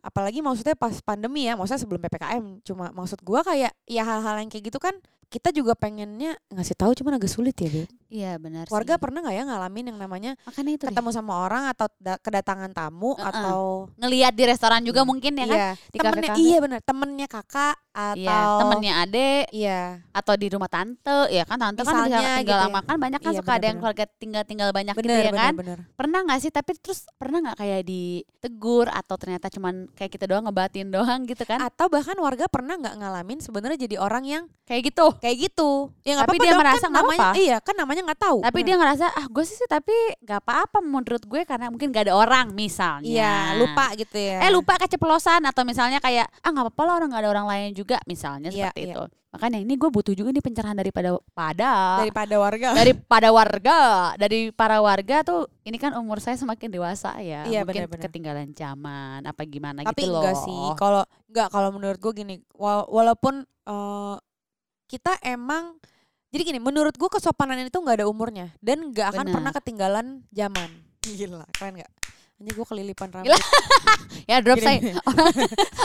apalagi 0.00 0.38
maksudnya 0.40 0.74
pas 0.74 0.98
pandemi 1.00 1.46
ya 1.46 1.54
maksudnya 1.54 1.80
sebelum 1.80 2.02
ppkm 2.02 2.44
cuma 2.62 2.90
maksud 2.90 3.16
gue 3.18 3.40
kayak 3.40 3.72
ya 3.86 4.02
hal-hal 4.02 4.36
yang 4.36 4.50
kayak 4.50 4.66
gitu 4.66 4.76
kan 4.76 4.92
kita 5.26 5.48
juga 5.48 5.72
pengennya 5.72 6.36
ngasih 6.50 6.76
tahu 6.76 6.92
cuman 6.92 7.16
agak 7.16 7.24
sulit 7.26 7.56
ya 7.56 7.72
Beb. 7.72 7.88
Iya 8.12 8.36
benar 8.36 8.68
Warga 8.68 8.94
sih. 8.94 9.00
pernah 9.00 9.24
nggak 9.24 9.32
ya 9.32 9.44
ngalamin 9.48 9.84
yang 9.88 9.96
namanya 10.02 10.34
Makanya 10.42 10.72
itu 10.72 10.82
deh. 10.82 10.90
ketemu 10.90 11.08
sama 11.10 11.32
orang 11.40 11.64
atau 11.68 11.86
da- 11.96 12.18
kedatangan 12.18 12.70
tamu 12.70 13.12
Uh-uh. 13.12 13.22
atau 13.24 13.60
ngelihat 13.96 14.32
di 14.32 14.44
restoran 14.44 14.82
juga 14.82 15.02
mungkin 15.02 15.32
ya 15.32 15.46
kan? 15.46 15.56
Iya, 15.56 15.70
di 15.86 15.96
temennya 15.96 16.12
kafe-kafe. 16.28 16.42
iya 16.42 16.56
benar 16.58 16.80
temennya 16.82 17.28
kakak 17.28 17.76
atau 17.92 18.16
Iya, 18.16 18.40
temennya 18.58 18.92
adek 18.98 19.44
iya. 19.52 19.80
atau 20.10 20.32
di 20.32 20.46
rumah 20.48 20.66
tante 20.66 21.18
ya 21.28 21.44
kan? 21.44 21.56
Tante 21.56 21.80
kan 21.80 21.84
bisa 21.84 21.92
Misalnya 21.94 22.18
tinggal 22.34 22.40
gitu 22.42 22.66
ya. 22.72 22.80
kan 22.82 22.96
banyak 22.98 23.20
kan 23.20 23.30
Iya, 23.30 23.38
suka 23.38 23.52
ada 23.52 23.66
yang 23.66 23.78
keluarga 23.78 24.04
tinggal-tinggal 24.12 24.68
banyak 24.70 24.94
gitu 24.94 25.04
benar 25.04 25.20
ya 25.20 25.30
benar 25.30 25.40
kan 25.42 25.52
benar 25.54 25.78
pernah 25.92 26.18
nggak 26.22 26.38
sih? 26.38 26.50
Tapi 26.50 26.70
terus 26.76 27.00
pernah 27.14 27.38
nggak 27.42 27.58
kayak 27.58 27.80
ditegur 27.84 28.86
atau 28.88 29.14
ternyata 29.14 29.46
cuman 29.48 29.74
kayak 29.92 30.10
kita 30.10 30.24
doang 30.24 30.44
ngebatin 30.44 30.88
doang 30.94 31.20
gitu 31.24 31.44
kan? 31.44 31.60
Atau 31.60 31.86
bahkan 31.86 32.16
warga 32.16 32.48
pernah 32.48 32.74
nggak 32.74 32.96
ngalamin 32.96 33.38
sebenarnya 33.38 33.78
jadi 33.78 33.96
orang 33.98 34.24
yang 34.24 34.44
kayak 34.64 34.88
gitu? 34.88 35.06
Kayak 35.18 35.36
gitu. 35.46 35.70
Ya 36.02 36.16
Tapi 36.18 36.32
apa-apa 36.32 36.42
dia 36.42 36.50
dong, 36.50 36.60
merasa 36.60 36.80
kan 36.82 36.92
namanya 36.92 37.20
apa-apa. 37.22 37.38
iya 37.38 37.56
kan 37.60 37.74
namanya 37.76 38.02
nggak 38.04 38.20
tahu. 38.20 38.38
Tapi 38.40 38.56
Bener. 38.56 38.66
dia 38.66 38.76
ngerasa 38.78 39.04
ah 39.10 39.26
gue 39.28 39.44
sih 39.44 39.54
sih 39.54 39.68
tapi 39.68 39.91
nggak 40.18 40.40
apa-apa 40.40 40.78
menurut 40.78 41.22
gue 41.22 41.42
karena 41.42 41.66
mungkin 41.66 41.88
gak 41.88 42.06
ada 42.06 42.14
orang 42.14 42.50
misalnya. 42.50 43.06
Iya 43.06 43.34
lupa 43.56 43.90
gitu 43.94 44.14
ya. 44.14 44.38
Eh 44.40 44.50
lupa 44.50 44.76
keceplosan 44.76 45.42
atau 45.42 45.62
misalnya 45.62 45.98
kayak 45.98 46.26
ah 46.36 46.48
nggak 46.48 46.66
apa-apa 46.66 46.82
lah 46.82 46.94
orang 46.96 47.08
nggak 47.10 47.22
ada 47.22 47.30
orang 47.30 47.46
lain 47.46 47.70
juga. 47.72 47.96
Misalnya 48.04 48.48
Iya, 48.48 48.68
seperti 48.68 48.82
iya. 48.84 48.94
itu. 48.94 49.02
Makanya 49.32 49.58
ini 49.58 49.74
gue 49.74 49.88
butuh 49.88 50.12
juga 50.12 50.28
nih 50.28 50.40
pencerahan 50.40 50.74
daripada 50.74 51.10
pada 51.32 51.70
daripada 52.00 52.34
warga. 52.36 52.68
daripada 52.80 53.28
warga. 53.30 53.76
Dari 54.14 54.40
para 54.50 54.78
warga 54.78 55.16
tuh 55.22 55.40
ini 55.62 55.76
kan 55.76 55.94
umur 55.94 56.18
saya 56.18 56.36
semakin 56.36 56.68
dewasa 56.68 57.16
ya. 57.16 57.42
Iya, 57.42 57.64
mungkin 57.64 57.88
benar-benar. 57.88 58.04
ketinggalan 58.06 58.48
zaman 58.52 59.20
apa 59.22 59.40
gimana 59.44 59.82
tapi 59.82 60.04
gitu 60.04 60.12
loh 60.12 60.20
enggak 60.20 60.36
sih. 60.38 60.64
kalau 60.76 61.02
enggak 61.26 61.48
kalau 61.48 61.68
menurut 61.70 61.96
gue 61.96 62.12
gini 62.14 62.34
wa- 62.52 62.84
walaupun 62.84 63.40
eh, 63.42 64.16
kita 64.84 65.16
emang 65.22 65.80
jadi 66.32 66.42
gini 66.42 66.58
menurut 66.58 66.96
gue 66.96 67.06
kesopanan 67.06 67.60
itu 67.60 67.76
nggak 67.76 68.00
ada 68.00 68.06
umurnya 68.08 68.48
dan 68.58 68.88
nggak 68.88 69.06
akan 69.12 69.24
Benar. 69.28 69.34
pernah 69.36 69.52
ketinggalan 69.52 70.06
zaman. 70.32 70.70
Gila 71.04 71.44
keren 71.52 71.76
nggak? 71.76 71.92
Anjir 72.40 72.54
gue 72.56 72.66
kelilipan 72.66 73.08
rambut. 73.12 73.28
Gila. 73.28 73.38
ya 74.30 74.36
drop 74.40 74.56
Gini, 74.56 74.66
saya 74.66 74.76
gini. 74.80 74.92
orang, 74.98 75.32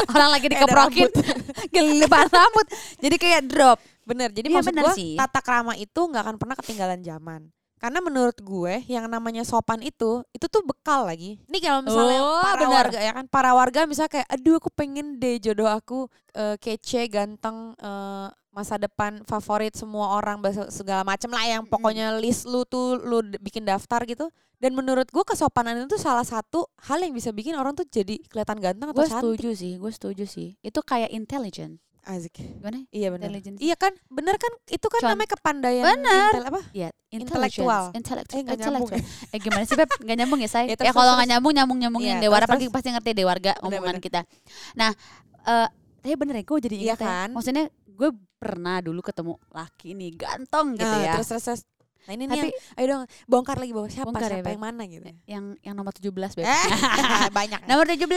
orang 0.07 0.29
lagi 0.31 0.45
dikeprokin. 0.55 1.09
kelilipan 1.75 2.25
rambut. 2.27 2.67
Jadi 2.97 3.15
kayak 3.15 3.41
drop. 3.45 3.77
Bener 4.01 4.31
jadi 4.31 4.47
Iya, 4.47 4.55
maksud 4.55 4.71
bener 4.71 4.83
gue 4.87 5.19
tata 5.19 5.39
krama 5.43 5.75
itu 5.75 5.99
nggak 5.99 6.23
akan 6.23 6.35
pernah 6.39 6.55
ketinggalan 6.55 7.03
zaman. 7.03 7.41
Karena 7.77 8.01
menurut 8.01 8.33
gue 8.41 8.81
yang 8.89 9.05
namanya 9.05 9.45
sopan 9.45 9.85
itu 9.85 10.25
itu 10.33 10.45
tuh 10.47 10.65
bekal 10.65 11.05
lagi. 11.05 11.37
Ini 11.45 11.57
kalau 11.61 11.85
misalnya 11.85 12.19
Oh, 12.19 12.41
para 12.41 12.57
benar. 12.57 12.73
warga 12.89 12.99
ya 12.99 13.11
kan? 13.13 13.25
Para 13.27 13.51
warga 13.53 13.79
misalnya 13.85 14.11
kayak 14.15 14.27
aduh 14.31 14.57
aku 14.57 14.69
pengen 14.73 15.21
deh 15.21 15.37
jodoh 15.37 15.69
aku 15.69 16.09
eh, 16.33 16.57
kece 16.57 17.05
ganteng 17.05 17.77
eh, 17.77 18.27
masa 18.57 18.75
depan 18.75 19.21
favorit 19.23 19.71
semua 19.71 20.11
orang 20.11 20.41
segala 20.67 21.01
macem 21.03 21.29
lah 21.29 21.45
yang 21.45 21.61
pokoknya 21.63 22.17
list 22.17 22.43
lu 22.43 22.65
tuh 22.65 22.97
lu 22.97 23.21
bikin 23.37 23.61
daftar 23.61 24.01
gitu 24.03 24.27
dan 24.57 24.73
menurut 24.73 25.05
gue 25.05 25.21
kesopanan 25.23 25.77
itu 25.79 25.95
salah 25.95 26.25
satu 26.25 26.65
hal 26.81 26.97
yang 26.97 27.13
bisa 27.13 27.29
bikin 27.29 27.53
orang 27.53 27.71
tuh 27.71 27.85
jadi 27.85 28.17
kelihatan 28.25 28.57
ganteng 28.57 28.89
atau 28.89 28.97
gue 28.97 29.05
cantik 29.05 29.21
setuju 29.37 29.49
sih 29.53 29.73
gue 29.75 29.91
setuju 29.91 30.23
sih 30.25 30.47
itu 30.57 30.79
kayak 30.81 31.07
intelligent 31.11 31.77
Azik. 32.01 32.39
gimana 32.39 32.87
Iya 32.87 33.11
benar. 33.11 33.27
Iya 33.35 33.75
kan, 33.75 33.91
bener 34.07 34.39
kan? 34.39 34.47
Itu 34.65 34.87
kan 34.87 35.03
Con- 35.03 35.11
namanya 35.11 35.27
kepandaian. 35.27 35.83
Bener. 35.83 36.31
intel- 36.31 36.47
apa? 36.47 36.61
ya 36.71 36.87
Intelektual. 37.11 37.91
intelektual 37.91 38.39
Eh, 38.39 38.47
nyambung 38.47 38.87
intelektual 38.87 39.27
eh 39.27 39.39
gimana 39.43 39.63
sih 39.63 39.75
beb 39.75 39.91
nggak 40.07 40.17
nyambung 40.17 40.39
ya 40.39 40.47
saya 40.47 40.65
Ya, 40.65 40.79
ya, 40.79 40.91
kalau 40.91 41.13
nggak 41.13 41.27
nyambung 41.29 41.51
nyambung 41.51 41.77
nyambungin 41.77 42.15
Iya, 42.15 42.23
dewara 42.23 42.47
terus, 42.47 42.63
pasti 42.63 42.65
pasti 42.71 42.89
ngerti 42.89 43.11
deh 43.11 43.25
warga 43.27 43.59
omongan 43.59 43.99
bener. 43.99 43.99
kita 43.99 44.21
nah 44.73 44.95
eh 45.43 45.67
tapi 45.99 46.15
bener 46.15 46.35
ya 46.39 46.43
gue 46.43 46.57
jadi 46.61 46.75
Iya 46.75 46.83
ingat 46.85 46.95
ya 46.95 47.03
kan? 47.03 47.27
maksudnya 47.35 47.63
gue 47.97 48.09
pernah 48.35 48.77
dulu 48.79 49.01
ketemu 49.01 49.33
laki 49.49 49.91
nih 49.91 50.11
ganteng 50.15 50.73
gitu 50.73 50.85
Nah, 50.87 51.01
ya 51.01 51.13
Terus 51.17 51.27
terus. 51.27 51.43
terus. 51.43 51.61
Nah 51.99 52.13
ini 52.13 52.23
nih 52.23 52.31
Tapi- 52.31 52.47
yang, 52.47 52.77
ayo 52.77 52.85
dong 52.87 53.01
bongkar 53.25 53.57
lagi 53.57 53.73
bahwa 53.73 53.87
siapa 53.87 54.07
Bongkar 54.07 54.23
ya, 54.23 54.29
siapa 54.31 54.45
Beb. 54.45 54.53
yang 54.53 54.63
mana 54.63 54.81
gitu. 54.85 55.03
yang 55.25 55.43
yang 55.59 55.75
nomor 55.75 55.91
17 55.91 56.07
beb 56.33 56.45
Eh, 56.45 56.67
banyak. 57.37 57.59
nomor 57.65 57.83
17 57.83 58.07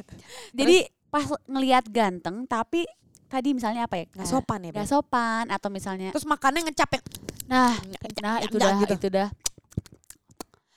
jadi 0.56 0.76
pas 1.06 1.26
ngelihat 1.44 1.84
ganteng 1.86 2.46
tapi 2.46 2.88
tadi 3.26 3.52
misalnya 3.52 3.84
apa 3.84 3.98
ya 3.98 4.06
Nggak 4.08 4.28
sopan 4.28 4.60
ya. 4.62 4.70
Beb? 4.72 4.86
sopan 4.86 5.44
atau 5.48 5.68
misalnya 5.68 6.08
Terus 6.08 6.24
makannya 6.24 6.64
ngecap 6.64 6.88
yang 6.90 7.04
nah 7.44 7.74
nah 8.22 8.40
itu 8.40 8.56
dah 8.56 8.72
gitu. 8.80 8.94
itu 8.96 9.08
dah 9.10 9.28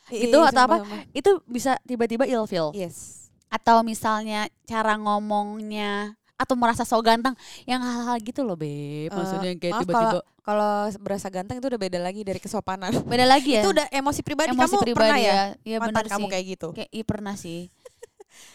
Itu 0.06 0.38
atau 0.40 0.62
apa? 0.66 0.76
itu 1.12 1.30
bisa 1.46 1.80
tiba-tiba 1.82 2.26
ilfeel 2.26 2.70
Yes. 2.74 3.32
atau 3.48 3.82
misalnya 3.82 4.46
cara 4.64 5.00
ngomongnya 5.00 6.20
atau 6.36 6.56
merasa 6.60 6.84
so 6.84 7.00
ganteng 7.00 7.32
yang 7.64 7.80
hal-hal 7.80 8.16
gitu 8.20 8.44
loh 8.44 8.60
beb. 8.60 9.12
Maksudnya 9.12 9.56
yang 9.56 9.60
kayak 9.60 9.84
tiba-tiba 9.84 10.20
Kalau 10.46 10.86
berasa 11.02 11.28
ganteng 11.34 11.58
itu 11.58 11.68
udah 11.74 11.82
beda 11.82 12.00
lagi 12.00 12.22
dari 12.22 12.38
kesopanan. 12.38 12.94
beda 13.12 13.26
lagi 13.26 13.58
ya? 13.58 13.64
Itu 13.66 13.74
udah 13.74 13.88
emosi 13.90 14.22
pribadi 14.22 14.54
emosi 14.54 14.78
kamu 14.78 14.84
pribadi 14.86 15.00
pernah 15.00 15.18
ya? 15.18 15.36
ya? 15.66 15.78
Mantan 15.82 16.06
benar 16.06 16.06
kamu 16.12 16.26
sih. 16.28 16.32
kayak 16.32 16.46
gitu. 16.46 16.68
kayak 16.78 16.90
iya 16.94 17.06
pernah 17.08 17.36
sih. 17.36 17.62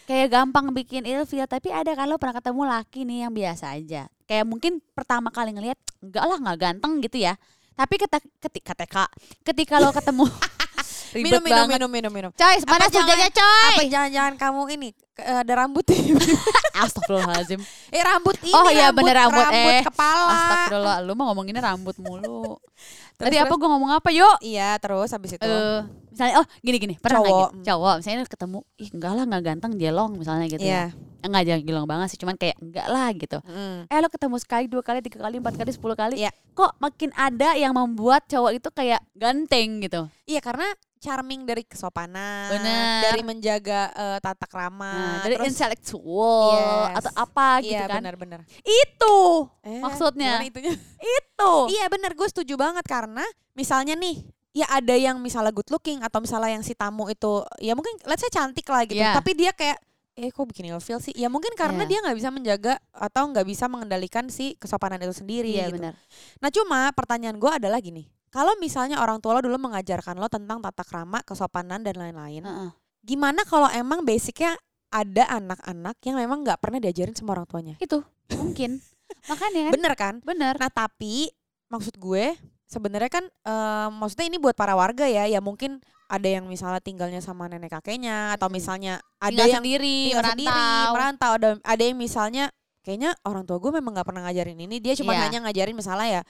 Kayak 0.05 0.27
gampang 0.29 0.69
bikin 0.77 1.03
ilfeel 1.09 1.49
tapi 1.49 1.73
ada 1.73 1.89
kalau 1.97 2.21
pernah 2.21 2.37
ketemu 2.37 2.61
laki 2.69 3.01
nih 3.01 3.17
yang 3.25 3.33
biasa 3.33 3.65
aja. 3.73 4.05
Kayak 4.29 4.45
mungkin 4.45 4.77
pertama 4.93 5.33
kali 5.33 5.51
ngelihat 5.57 5.79
enggak 5.99 6.25
lah 6.29 6.37
nggak 6.37 6.59
ganteng 6.61 6.93
gitu 7.01 7.17
ya. 7.17 7.33
Tapi 7.73 7.95
ketika 7.97 8.19
ketika 8.45 9.03
ketika 9.41 9.75
lo 9.81 9.89
ketemu 9.89 10.29
ribet 11.11 11.27
minum 11.29 11.43
banget 11.43 11.69
minum 11.73 11.89
minum 11.89 12.11
minum. 12.11 12.31
coy 12.31 12.55
mana 12.63 12.85
sujanya 12.87 13.29
coy 13.29 13.67
Apa 13.69 13.83
jangan-jangan 13.85 14.33
kamu 14.35 14.61
ini 14.71 14.89
eh, 15.17 15.37
ada 15.37 15.53
rambut 15.57 15.85
Astagfirullahaladzim 16.73 17.59
Eh 17.95 18.01
rambut 18.01 18.35
ini 18.39 18.53
Oh, 18.53 18.67
iya, 18.67 18.89
bener, 18.89 19.15
rambut. 19.17 19.45
Eh, 19.49 19.83
kepala. 19.83 20.31
Astagfirullah 20.31 20.97
lu 21.01 21.13
mah 21.13 21.25
ngomonginnya 21.27 21.63
rambut 21.65 21.95
mulu 21.97 22.57
Terus, 23.17 23.27
Tadi 23.27 23.37
apa 23.37 23.53
gue 23.53 23.69
ngomong 23.69 23.91
apa 23.93 24.09
yuk 24.09 24.41
Iya, 24.41 24.79
terus 24.79 25.11
habis 25.11 25.31
itu. 25.31 25.43
eh 25.43 25.85
misalnya 26.11 26.41
oh 26.41 26.47
gini 26.59 26.75
gini 26.77 26.95
pernah 26.97 27.21
Cowok. 27.21 27.31
gitu? 27.53 27.63
cowok 27.63 27.95
misalnya 27.97 28.25
ketemu 28.25 28.59
ih 28.75 28.89
enggak 28.91 29.11
lah 29.13 29.23
nggak 29.23 29.43
ganteng 29.45 29.71
jelong 29.73 30.11
misalnya 30.13 30.45
gitu 30.45 30.59
Iya. 30.59 30.91
ya 30.91 31.23
enggak 31.23 31.43
jangan 31.45 31.61
jelong 31.63 31.87
banget 31.87 32.07
sih 32.09 32.19
cuman 32.19 32.35
kayak 32.35 32.57
enggak 32.59 32.87
lah 32.89 33.07
gitu 33.13 33.37
Mm. 33.41 33.79
eh 33.87 33.97
lo 33.97 34.09
ketemu 34.09 34.35
sekali 34.35 34.65
dua 34.67 34.81
kali 34.81 34.99
tiga 34.99 35.17
kali 35.21 35.35
empat 35.37 35.55
kali 35.55 35.71
sepuluh 35.71 35.95
kali 35.95 36.17
Iya. 36.17 36.35
kok 36.51 36.75
makin 36.77 37.15
ada 37.15 37.55
yang 37.55 37.71
membuat 37.71 38.25
cowok 38.25 38.51
itu 38.53 38.67
kayak 38.69 38.99
ganteng 39.13 39.79
gitu 39.79 40.11
Iya, 40.25 40.41
karena 40.41 40.67
charming 41.01 41.43
dari 41.43 41.65
kesopanan, 41.65 42.53
Bener. 42.53 43.09
dari 43.09 43.21
menjaga 43.21 43.89
eh, 43.89 44.17
tata 44.21 44.45
krama, 44.45 44.93
nah, 45.17 45.25
dari 45.25 45.35
terus 45.35 45.49
intelektual 45.51 46.53
Yes. 46.87 47.01
atau 47.01 47.11
apa 47.17 47.47
gitu 47.59 47.73
iya 47.73 47.85
kan 47.85 47.99
benar-benar. 47.99 48.39
itu 48.61 49.17
Eh, 49.61 49.81
Maksudnya? 49.81 50.37
itunya? 50.39 50.71
itu 51.17 51.53
iya 51.73 51.85
benar, 51.87 52.13
gue 52.13 52.27
setuju 52.27 52.53
banget 52.53 52.85
karena 52.85 53.25
misalnya 53.51 53.93
nih 53.93 54.21
ya 54.51 54.67
ada 54.69 54.93
yang 54.93 55.17
misalnya 55.17 55.49
good 55.49 55.67
looking 55.67 55.99
atau 55.99 56.19
misalnya 56.19 56.53
yang 56.53 56.61
si 56.61 56.71
tamu 56.71 57.07
itu 57.07 57.41
ya 57.57 57.71
mungkin 57.71 57.97
let's 58.03 58.19
say 58.19 58.29
cantik 58.29 58.67
lah 58.67 58.83
gitu 58.83 58.99
Iya. 58.99 59.15
tapi 59.15 59.31
dia 59.31 59.51
kayak 59.51 59.79
eh 60.11 60.27
kok 60.27 60.43
bikin 60.43 60.67
ilfeel 60.67 60.99
sih 60.99 61.15
ya 61.15 61.25
mungkin 61.25 61.55
karena 61.55 61.81
Iya. 61.81 61.87
dia 61.87 61.99
nggak 62.03 62.17
bisa 62.19 62.29
menjaga 62.29 62.73
atau 62.91 63.23
nggak 63.25 63.47
bisa 63.47 63.65
mengendalikan 63.65 64.27
si 64.27 64.53
kesopanan 64.55 64.99
itu 64.99 65.15
sendiri 65.15 65.47
iya 65.49 65.65
gitu. 65.65 65.79
benar 65.79 65.95
Nah 66.37 66.49
cuma 66.51 66.91
pertanyaan 66.91 67.35
gue 67.35 67.47
adalah 67.49 67.79
gini, 67.79 68.11
kalau 68.31 68.55
misalnya 68.57 69.03
orang 69.03 69.19
tua 69.19 69.35
lo 69.37 69.41
dulu 69.43 69.59
mengajarkan 69.59 70.15
lo 70.15 70.31
tentang 70.31 70.63
tata 70.63 70.81
krama, 70.81 71.19
kesopanan 71.21 71.83
dan 71.83 71.99
lain-lain, 71.99 72.41
Heeh. 72.41 72.69
gimana 73.03 73.43
kalau 73.43 73.67
emang 73.69 74.01
basicnya 74.01 74.55
ada 74.87 75.27
anak-anak 75.29 75.99
yang 76.03 76.15
memang 76.15 76.43
nggak 76.43 76.59
pernah 76.59 76.79
diajarin 76.79 77.11
sama 77.11 77.35
orang 77.35 77.47
tuanya? 77.47 77.75
itu 77.79 77.99
mungkin 78.35 78.79
makanya 79.27 79.67
kan 79.67 79.71
Bener 79.75 79.93
kan? 79.99 80.13
bener 80.23 80.53
Nah 80.55 80.71
tapi 80.71 81.27
maksud 81.67 81.95
gue 81.95 82.35
sebenarnya 82.65 83.11
kan 83.11 83.25
eh, 83.27 83.87
maksudnya 83.91 84.31
ini 84.31 84.39
buat 84.39 84.55
para 84.55 84.75
warga 84.75 85.03
ya, 85.07 85.27
ya 85.27 85.43
mungkin 85.43 85.83
ada 86.07 86.27
yang 86.27 86.43
misalnya 86.47 86.83
tinggalnya 86.83 87.23
sama 87.23 87.47
nenek 87.47 87.71
kakeknya 87.71 88.35
atau 88.35 88.51
misalnya 88.51 88.99
ada 89.19 89.31
tinggal 89.31 89.47
yang 89.47 89.63
sendiri 89.63 89.97
tinggal 90.11 90.19
merantau 90.19 90.43
sendiri, 90.51 90.91
merantau, 90.95 91.31
ada 91.35 91.49
ada 91.63 91.83
yang 91.83 91.97
misalnya 91.99 92.43
kayaknya 92.83 93.11
orang 93.23 93.43
tua 93.47 93.59
gue 93.63 93.71
memang 93.71 93.91
nggak 93.95 94.07
pernah 94.07 94.21
ngajarin 94.27 94.59
ini, 94.59 94.83
dia 94.83 94.91
cuma 94.99 95.15
Iya. 95.15 95.23
hanya 95.27 95.39
ngajarin 95.47 95.75
misalnya 95.75 96.07
ya 96.19 96.21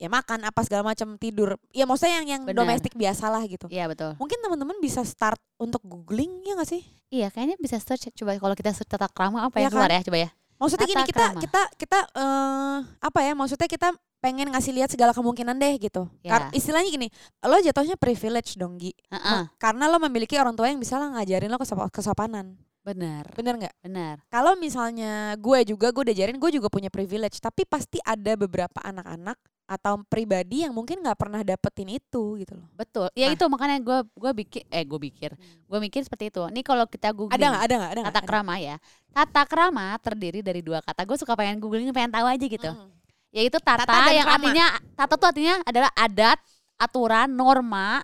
ya 0.00 0.08
makan 0.08 0.40
apa 0.42 0.64
segala 0.64 0.80
macam 0.82 1.14
tidur. 1.14 1.60
Ya 1.70 1.84
maksudnya 1.84 2.16
yang 2.16 2.26
yang 2.26 2.42
Benar. 2.42 2.64
domestik 2.64 2.96
biasalah 2.96 3.44
gitu. 3.44 3.68
iya 3.68 3.84
betul 3.84 4.16
Mungkin 4.16 4.40
teman-teman 4.40 4.80
bisa 4.80 5.04
start 5.04 5.36
untuk 5.54 5.84
googling 5.84 6.40
ya 6.42 6.56
gak 6.56 6.66
sih? 6.66 6.80
iya 7.06 7.28
kayaknya 7.28 7.54
bisa 7.56 7.76
search 7.76 8.08
coba 8.14 8.32
kalau 8.34 8.54
kita 8.54 8.70
search 8.70 8.88
tata 8.88 9.06
krama 9.06 9.44
apa 9.44 9.58
Iya 9.58 9.68
yang 9.68 9.72
keluar 9.72 9.86
kan? 9.86 9.98
ya 9.98 10.02
coba 10.02 10.18
ya 10.18 10.30
Maksudnya 10.56 10.86
gini 10.86 10.96
Tata 10.98 11.08
kita 11.08 11.24
krama. 11.26 11.40
kita 11.40 11.62
kita 11.74 11.98
eh 12.14 12.76
apa 12.98 13.18
ya? 13.20 13.32
Maksudnya 13.32 13.64
kita 13.66 13.88
pengen 14.18 14.48
ngasih 14.48 14.72
lihat 14.72 14.88
segala 14.88 15.10
kemungkinan 15.10 15.56
deh 15.56 15.80
gitu. 15.80 16.04
Ya. 16.20 16.30
Kar- 16.30 16.52
istilahnya 16.52 16.88
gini, 16.88 17.08
lo 17.40 17.56
jatuhnya 17.56 17.96
privilege 17.96 18.54
dong 18.54 18.76
Gi. 18.76 18.92
Heeh, 19.08 19.48
Karena 19.56 19.84
lo 19.86 19.96
memiliki 19.98 20.36
orang 20.36 20.52
tua 20.52 20.68
yang 20.68 20.76
bisa 20.76 20.96
lah 20.96 21.12
ngajarin 21.12 21.48
lo 21.48 21.56
kesop- 21.56 21.88
kesopanan. 21.90 22.56
benar 22.80 23.28
Bener 23.32 23.56
nggak? 23.56 23.74
benar 23.80 24.24
Kalau 24.28 24.56
misalnya 24.56 25.36
gue 25.36 25.64
juga 25.66 25.88
gue 25.90 26.04
diajarin 26.08 26.36
gue 26.36 26.50
juga 26.50 26.68
punya 26.68 26.88
privilege, 26.88 27.36
tapi 27.36 27.64
pasti 27.64 28.00
ada 28.00 28.32
beberapa 28.34 28.80
anak-anak 28.80 29.36
atau 29.70 30.02
pribadi 30.04 30.66
yang 30.66 30.74
mungkin 30.74 30.98
nggak 30.98 31.14
pernah 31.14 31.40
dapetin 31.40 31.86
itu 31.88 32.34
gitu 32.36 32.58
loh. 32.58 32.66
betul 32.74 33.06
ya 33.14 33.30
Nah. 33.30 33.38
itu 33.38 33.44
makanya 33.46 33.78
gue 33.78 33.98
gue 34.10 34.32
pikir 34.36 34.62
eh 34.66 34.82
gue 34.82 34.98
pikir 35.00 35.30
gue 35.38 35.78
mikir 35.78 36.02
seperti 36.02 36.28
itu 36.28 36.42
nih 36.44 36.66
kalau 36.66 36.84
kita 36.84 37.14
googling 37.14 37.30
Ada 37.32 37.46
nggak? 37.48 37.62
Ada 37.62 37.74
nggak? 37.76 37.90
Ada 37.92 38.02
tata 38.04 38.20
krama 38.24 38.54
ya 38.58 38.76
tata 39.08 39.42
krama 39.44 39.86
terdiri 39.96 40.40
dari 40.40 40.58
dua 40.58 40.78
kata 40.80 41.06
gue 41.06 41.14
suka 41.16 41.32
pengen 41.32 41.56
googling 41.56 41.86
pengen 41.90 42.10
tahu 42.10 42.26
aja 42.26 42.42
gitu 42.42 42.66
Mm. 42.66 42.90
yaitu 43.30 43.58
tata, 43.60 43.86
Tata 43.86 44.10
yang 44.10 44.26
krama. 44.26 44.42
artinya 44.42 44.66
tata 44.92 45.14
tuh 45.14 45.28
artinya 45.28 45.54
adalah 45.62 45.90
adat 45.94 46.38
aturan 46.76 47.30
norma 47.30 48.02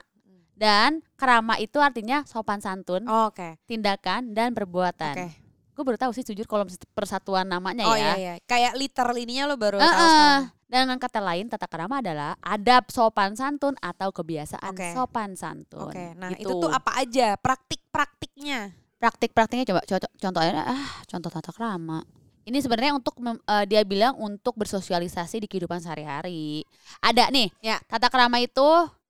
Dan 0.54 1.04
kerama 1.12 1.58
itu 1.58 1.76
artinya 1.76 2.24
sopan 2.24 2.58
santun, 2.58 3.04
Oh, 3.04 3.28
Oke. 3.28 3.60
tindakan 3.66 4.32
dan 4.32 4.56
perbuatan. 4.56 5.12
Oke. 5.12 5.28
Gue 5.70 5.84
baru 5.84 5.98
tahu 5.98 6.16
sih 6.16 6.24
jujur 6.24 6.48
kalau 6.48 6.64
persatuan 6.90 7.44
namanya 7.44 7.84
Oh 7.84 7.92
ya. 7.92 8.16
iya 8.16 8.16
iya. 8.16 8.34
Kayak 8.42 8.72
literal 8.74 9.12
ininya 9.14 9.44
lo 9.44 9.54
baru 9.54 9.76
Eh, 9.76 9.84
tahu 9.84 9.92
sekarang. 9.92 10.42
Dan 10.66 10.90
dengan 10.90 10.98
kata 10.98 11.22
lain 11.22 11.46
tata 11.46 11.70
kerama 11.70 12.02
adalah 12.02 12.34
adab 12.42 12.90
sopan 12.90 13.38
santun 13.38 13.78
atau 13.78 14.10
kebiasaan 14.10 14.74
Oke. 14.74 14.90
sopan 14.90 15.38
santun. 15.38 15.94
Oke. 15.94 16.10
Nah, 16.18 16.34
Gitu. 16.34 16.50
itu 16.50 16.52
tuh 16.58 16.70
apa 16.74 16.90
aja 16.98 17.38
praktik-praktiknya? 17.38 18.74
Praktik-praktiknya 18.98 19.64
coba 19.70 19.80
contoh 19.86 20.10
contohnya 20.18 20.64
ah 20.66 20.86
contoh 21.06 21.30
tata 21.30 21.50
kerama. 21.54 22.02
Ini 22.46 22.58
sebenarnya 22.62 22.94
untuk 22.94 23.14
eh, 23.22 23.64
dia 23.66 23.82
bilang 23.82 24.14
untuk 24.18 24.54
bersosialisasi 24.54 25.42
di 25.42 25.46
kehidupan 25.46 25.82
sehari-hari. 25.82 26.62
Ada 26.98 27.30
nih, 27.30 27.50
Ya. 27.58 27.78
tata 27.86 28.06
kerama 28.06 28.38
itu 28.38 28.66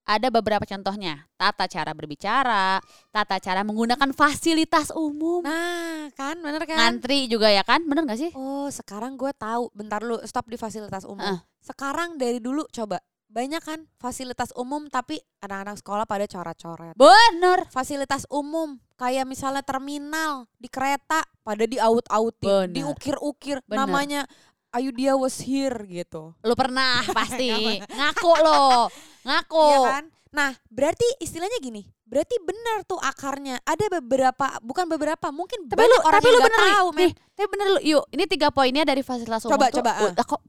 ada 0.06 0.30
beberapa 0.30 0.62
contohnya. 0.62 1.26
Tata 1.34 1.66
cara 1.66 1.90
berbicara, 1.90 2.78
tata 3.10 3.36
cara 3.42 3.66
menggunakan 3.66 4.14
fasilitas 4.14 4.94
umum, 4.94 5.42
Nah, 5.42 6.08
kan 6.14 6.38
bener 6.38 6.62
kan? 6.62 6.78
ngantri 6.78 7.26
juga 7.26 7.50
ya 7.50 7.66
kan? 7.66 7.82
Bener 7.82 8.06
gak 8.06 8.22
sih? 8.22 8.30
Oh, 8.32 8.70
sekarang 8.70 9.18
gue 9.18 9.34
tahu. 9.34 9.68
Bentar 9.74 10.00
lu 10.00 10.16
stop 10.22 10.46
di 10.46 10.54
fasilitas 10.54 11.02
umum. 11.02 11.18
Heeh. 11.20 11.40
Sekarang 11.58 12.14
dari 12.14 12.38
dulu 12.38 12.62
coba 12.70 13.02
banyak 13.26 13.58
kan 13.58 13.82
fasilitas 13.98 14.54
umum 14.54 14.86
tapi 14.86 15.18
anak-anak 15.42 15.82
sekolah 15.82 16.06
pada 16.06 16.24
coret-coret. 16.24 16.94
Bener. 16.94 17.66
Fasilitas 17.68 18.22
umum 18.30 18.78
kayak 18.94 19.26
misalnya 19.26 19.60
terminal 19.60 20.46
di 20.56 20.70
kereta 20.70 21.26
pada 21.42 21.66
diaut-autin, 21.66 22.70
Bener. 22.70 22.74
diukir-ukir 22.80 23.58
Bener. 23.66 23.82
namanya 23.84 24.22
Ayu 24.74 24.92
dia 24.92 25.16
was 25.16 25.40
here 25.40 25.72
gitu. 25.88 26.36
Lu 26.44 26.52
pernah 26.52 27.00
pasti 27.08 27.48
ngaku 27.96 28.32
lo, 28.44 28.92
ngaku. 29.26 29.66
Iya 29.66 29.78
kan? 29.90 30.04
Nah, 30.30 30.50
berarti 30.68 31.06
istilahnya 31.18 31.58
gini. 31.58 31.82
Berarti 32.06 32.38
benar 32.38 32.86
tuh 32.86 33.02
akarnya. 33.02 33.58
Ada 33.66 33.98
beberapa, 33.98 34.46
bukan 34.62 34.86
beberapa, 34.86 35.26
mungkin 35.34 35.66
Tapi 35.66 35.74
banyak 35.74 35.90
lu, 35.90 35.98
orang 36.06 36.20
tapi 36.22 36.28
yang 36.30 36.36
lu 36.36 36.42
bener 36.46 36.60
nih, 36.60 36.70
tahu, 36.70 36.88
nih, 36.94 37.12
tapi 37.34 37.46
bener 37.50 37.66
lu, 37.66 37.78
yuk, 37.82 38.04
ini 38.14 38.24
tiga 38.30 38.48
poinnya 38.54 38.86
dari 38.86 39.02
fasilitas 39.02 39.42
umum 39.42 39.58
Coba, 39.58 39.66
tuh, 39.74 39.82
coba, 39.82 39.90
uh, 40.06 40.12
kok, 40.22 40.40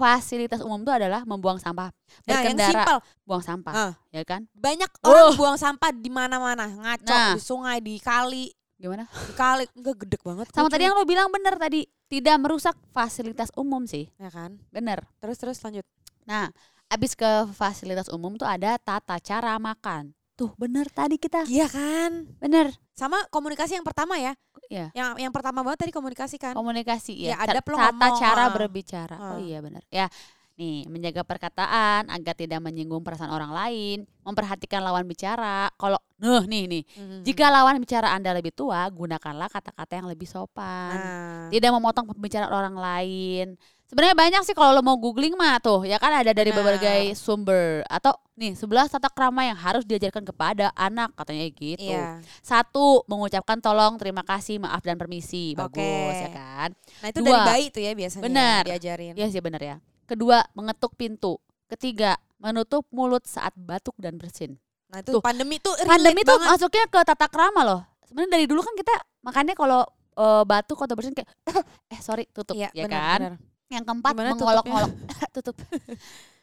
fasilitas 0.00 0.60
umum 0.64 0.80
tuh 0.80 0.96
adalah 0.96 1.20
membuang 1.28 1.60
sampah, 1.60 1.92
Nah, 1.92 2.24
yang 2.24 2.56
berkendara, 2.56 2.72
simpel, 2.72 2.96
buang 3.28 3.44
sampah, 3.44 3.72
Ah. 3.76 3.92
ya 4.16 4.24
kan? 4.24 4.48
banyak 4.56 4.88
Uh. 5.04 5.08
orang 5.12 5.36
buang 5.36 5.58
sampah 5.60 5.90
di 5.92 6.08
mana-mana, 6.08 6.64
ngaco 6.72 7.12
Nah. 7.12 7.36
di 7.36 7.40
sungai, 7.44 7.78
di 7.84 8.00
kali, 8.00 8.48
Gimana? 8.80 9.04
di 9.04 9.32
kali, 9.36 9.64
enggak 9.76 9.94
gedek 10.08 10.22
banget. 10.24 10.46
Sama 10.56 10.72
tadi 10.72 10.88
yang 10.88 10.96
lu 10.96 11.04
bilang 11.04 11.28
bener 11.28 11.60
tadi, 11.60 11.84
tidak 12.08 12.36
merusak 12.40 12.80
fasilitas 12.96 13.52
umum 13.60 13.84
sih, 13.84 14.08
ya 14.16 14.32
kan? 14.32 14.56
bener. 14.72 15.04
Terus 15.20 15.36
terus 15.36 15.58
lanjut. 15.60 15.84
Nah, 16.24 16.48
abis 16.94 17.12
ke 17.12 17.26
fasilitas 17.50 18.06
umum 18.06 18.34
tuh 18.34 18.46
ada 18.46 18.78
tata 18.78 19.18
cara 19.18 19.58
makan. 19.58 20.14
Tuh 20.34 20.50
bener 20.54 20.86
tadi 20.88 21.14
kita, 21.14 21.46
Iya 21.46 21.66
kan? 21.66 22.26
bener. 22.38 22.74
Sama 22.90 23.22
komunikasi 23.28 23.74
yang 23.74 23.86
pertama 23.86 24.18
ya. 24.18 24.34
Iya. 24.66 24.90
Yang 24.90 25.10
yang 25.20 25.32
pertama 25.32 25.62
banget 25.62 25.86
tadi 25.86 25.92
komunikasi 25.92 26.36
kan. 26.38 26.54
Komunikasi 26.54 27.14
Ya, 27.14 27.34
ya, 27.34 27.36
ada 27.38 27.60
tata 27.60 27.70
ngomong, 27.70 28.18
cara 28.18 28.44
ah. 28.46 28.50
berbicara. 28.50 29.16
Oh 29.16 29.30
Ah. 29.34 29.38
iya 29.38 29.62
bener. 29.62 29.82
Ya, 29.90 30.10
nih 30.54 30.86
menjaga 30.86 31.22
perkataan 31.22 32.06
agar 32.08 32.34
tidak 32.34 32.58
menyinggung 32.58 33.02
perasaan 33.02 33.30
orang 33.30 33.50
lain, 33.50 33.98
memperhatikan 34.22 34.82
lawan 34.82 35.02
bicara. 35.04 35.70
Kalau, 35.74 35.98
nah 36.16 36.42
nih 36.42 36.66
nih, 36.66 36.82
Mhm. 36.94 37.18
Jika 37.22 37.50
lawan 37.50 37.78
bicara 37.78 38.10
Anda 38.10 38.30
lebih 38.32 38.50
tua, 38.50 38.86
gunakanlah 38.88 39.46
kata-kata 39.46 39.98
yang 39.98 40.06
lebih 40.06 40.26
sopan. 40.26 40.94
nah, 40.94 41.46
Tidak 41.46 41.70
memotong 41.70 42.10
pembicaraan 42.10 42.50
orang 42.50 42.74
lain. 42.74 43.46
Sebenarnya 43.84 44.16
banyak 44.16 44.42
sih 44.48 44.56
kalau 44.56 44.72
lo 44.72 44.80
mau 44.80 44.96
googling 44.96 45.36
mah 45.36 45.60
tuh, 45.60 45.84
ya 45.84 46.00
kan 46.00 46.08
ada 46.10 46.32
dari 46.32 46.50
Benar. 46.50 46.80
berbagai 46.80 47.12
sumber. 47.14 47.84
Atau 47.86 48.16
nih, 48.34 48.56
11 48.56 48.88
tata 48.88 49.12
krama 49.12 49.44
yang 49.44 49.54
harus 49.54 49.84
diajarkan 49.84 50.24
kepada 50.24 50.72
anak 50.72 51.12
katanya 51.14 51.44
gitu. 51.52 51.84
iya. 51.84 52.18
Satu, 52.40 53.04
mengucapkan 53.06 53.60
tolong, 53.60 54.00
terima 54.00 54.24
kasih, 54.24 54.56
maaf 54.58 54.80
dan 54.80 54.96
permisi. 54.96 55.52
Bagus 55.52 55.78
Oke. 55.78 56.24
ya 56.26 56.30
kan? 56.32 56.68
Nah, 57.04 57.08
itu 57.12 57.18
Dua. 57.20 57.28
dari 57.28 57.40
bayi 57.44 57.64
tuh 57.68 57.82
ya 57.82 57.92
biasanya 57.92 58.24
Benar. 58.24 58.60
diajarin. 58.66 59.12
Iya 59.14 59.26
sih 59.28 59.42
benar 59.44 59.60
ya. 59.62 59.76
Kedua, 60.04 60.38
mengetuk 60.56 60.96
pintu. 60.96 61.36
Ketiga, 61.68 62.16
menutup 62.40 62.88
mulut 62.88 63.24
saat 63.24 63.52
batuk 63.54 63.94
dan 64.00 64.16
bersin. 64.16 64.56
Nah, 64.88 65.00
itu 65.00 65.12
Tuh. 65.12 65.22
pandemi 65.22 65.60
tuh 65.60 65.74
pandemi 65.84 66.22
tuh 66.22 66.40
banget. 66.40 66.50
masuknya 66.56 66.84
ke 66.88 66.98
tata 67.04 67.26
krama 67.26 67.62
loh. 67.62 67.80
Sebenarnya 68.08 68.32
dari 68.36 68.46
dulu 68.46 68.60
kan 68.60 68.74
kita 68.76 68.94
makannya 69.22 69.54
kalau 69.54 69.80
eh, 70.14 70.42
batuk 70.44 70.78
atau 70.80 70.94
bersin 70.94 71.12
kayak 71.12 71.26
eh 71.92 71.98
sorry 71.98 72.24
tutup 72.30 72.54
Iya, 72.54 72.70
ya 72.72 72.84
benar, 72.86 72.94
kan. 72.94 73.20
benar. 73.20 73.34
Yang 73.72 73.84
keempat 73.88 74.12
Gimana 74.12 74.30
mengolok-ngolok 74.36 74.92
tutup. 75.34 75.56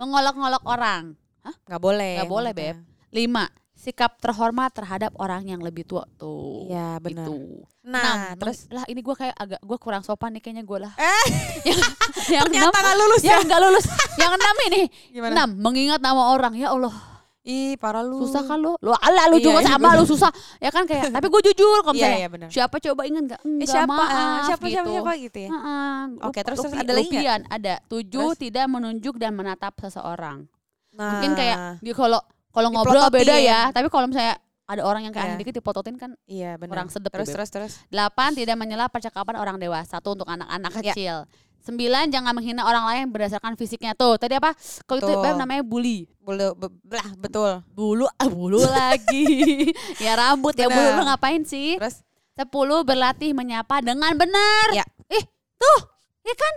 mengolok-ngolok 0.01 0.63
orang. 0.65 1.03
Nggak 1.69 1.81
boleh. 1.81 2.13
Nggak 2.21 2.31
boleh, 2.31 2.51
maksudnya. 2.53 2.77
Lima, 3.11 3.45
sikap 3.81 4.21
terhormat 4.21 4.69
terhadap 4.71 5.11
orang 5.17 5.41
yang 5.49 5.61
lebih 5.61 5.83
tua 5.83 6.05
tuh. 6.21 6.69
Iya, 6.69 7.01
benar. 7.01 7.25
Gitu. 7.25 7.65
Nah, 7.81 8.01
Enam, 8.29 8.37
terus 8.37 8.69
lah 8.69 8.85
ini 8.85 9.01
gue 9.01 9.15
kayak 9.17 9.33
agak 9.33 9.61
gue 9.65 9.77
kurang 9.81 10.05
sopan 10.05 10.37
nih 10.37 10.41
kayaknya 10.45 10.63
gue 10.63 10.79
lah. 10.85 10.93
Eh. 11.01 11.25
yang 12.37 12.45
yang 12.53 12.69
enam, 12.69 12.71
nggak 12.71 12.97
lulus 12.97 13.21
ya. 13.25 13.35
yang 13.35 13.43
nggak 13.49 13.61
lulus. 13.65 13.85
yang 14.21 14.31
enam 14.37 14.55
ini. 14.69 14.81
Gimana? 15.09 15.33
Enam, 15.33 15.49
mengingat 15.57 15.99
nama 15.99 16.29
orang. 16.29 16.53
Ya 16.53 16.69
Allah, 16.69 16.93
Ih, 17.41 17.73
parah 17.75 18.05
lu. 18.05 18.21
susah 18.21 18.45
kan 18.45 18.61
lu? 18.61 18.77
Lu 18.77 18.93
ala 18.93 19.25
lu 19.27 19.41
Iya, 19.41 19.45
juga 19.49 19.59
iya, 19.59 19.69
sama 19.73 19.97
lu 19.97 20.05
susah. 20.05 20.29
Ya 20.61 20.69
kan 20.69 20.85
kayak 20.85 21.09
tapi 21.17 21.25
gue 21.25 21.41
jujur 21.49 21.81
kalau 21.81 21.97
Iya, 21.97 22.29
misalnya 22.29 22.37
iya 22.37 22.49
siapa 22.53 22.77
coba 22.77 23.01
ingat? 23.03 23.23
Eh, 23.33 23.39
Enggak 23.43 23.67
siapa? 23.67 23.89
maaf 23.89 24.09
Ah, 24.11 24.41
siapa, 24.45 24.63
gitu. 24.63 24.75
siapa, 24.77 24.89
siapa 24.93 25.11
gitu 25.17 25.37
ya? 25.39 25.49
Heeh. 25.49 25.97
Oke, 26.21 26.39
terus- 26.39 26.61
ada 26.67 26.93
lagi 26.93 27.09
rupian, 27.09 27.39
ada. 27.49 27.73
Tujuh, 27.87 28.27
Terus? 28.29 28.37
tidak 28.37 28.65
menunjuk 28.67 29.15
dan 29.17 29.33
menatap 29.33 29.73
seseorang. 29.79 30.45
Nah, 30.91 31.17
Mungkin 31.17 31.31
kayak 31.33 31.57
dia 31.81 31.93
kalau 31.95 32.21
kalau 32.51 32.69
ngobrol 32.69 33.09
beda 33.09 33.35
ya, 33.39 33.71
tapi 33.71 33.87
kalau 33.87 34.05
misalnya 34.05 34.37
ada 34.71 34.81
orang 34.81 35.03
yang 35.03 35.11
kayak 35.11 35.27
aneh 35.27 35.37
dikit 35.37 35.53
dipototin 35.53 35.95
kan 35.95 36.15
iya 36.23 36.55
benar. 36.55 36.71
kurang 36.71 36.87
sedep 36.87 37.11
Terus 37.11 37.27
Beb. 37.27 37.35
terus 37.35 37.49
terus. 37.49 37.71
Delapan, 37.87 38.31
tidak 38.31 38.55
menyela 38.55 38.87
percakapan 38.87 39.35
orang 39.35 39.59
dewasa 39.59 39.99
tuh 39.99 40.15
untuk 40.15 40.25
anak-anak 40.25 40.71
Ya. 40.73 40.95
kecil. 40.95 41.15
Sembilan, 41.61 42.09
jangan 42.09 42.33
menghina 42.33 42.63
orang 42.63 42.89
lain 42.89 43.05
berdasarkan 43.07 43.53
fisiknya 43.53 43.93
tuh. 43.93 44.17
Tadi 44.17 44.33
apa? 44.33 44.55
Kalau 44.81 44.97
itu. 44.97 45.13
Beb, 45.13 45.35
namanya 45.35 45.61
bully. 45.61 46.09
Bulu 46.17 46.55
be- 46.55 46.73
belah 46.81 47.09
betul. 47.15 47.51
Bulu, 47.69 48.09
ah 48.09 48.25
bulu 48.25 48.57
lagi. 48.79 49.69
ya 49.99 50.15
rambut 50.15 50.55
ya 50.55 50.65
bulu 50.65 50.81
Bener. 50.81 50.97
lu 50.97 51.03
ngapain 51.05 51.43
sih? 51.43 51.77
Terus 51.77 52.01
Sepuluh, 52.31 52.81
berlatih 52.81 53.35
menyapa 53.35 53.83
dengan 53.83 54.15
benar. 54.15 54.71
Ya. 54.73 54.87
Ih, 55.05 55.21
tuh, 55.59 55.79
ya 56.23 56.33
kan? 56.33 56.53